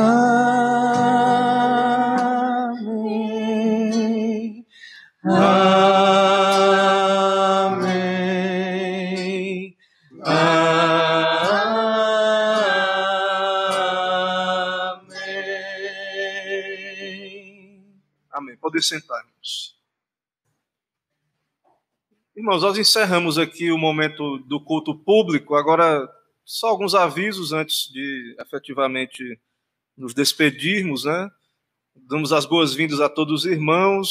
[5.24, 5.65] Amém.
[10.22, 10.95] Amém.
[18.32, 18.57] Amém.
[18.57, 19.78] Poder sentar-nos.
[22.39, 25.55] Irmãos, nós encerramos aqui o momento do culto público.
[25.55, 26.07] Agora,
[26.45, 29.37] só alguns avisos antes de efetivamente
[29.97, 31.29] nos despedirmos, né?
[31.93, 34.09] Damos as boas-vindas a todos os irmãos.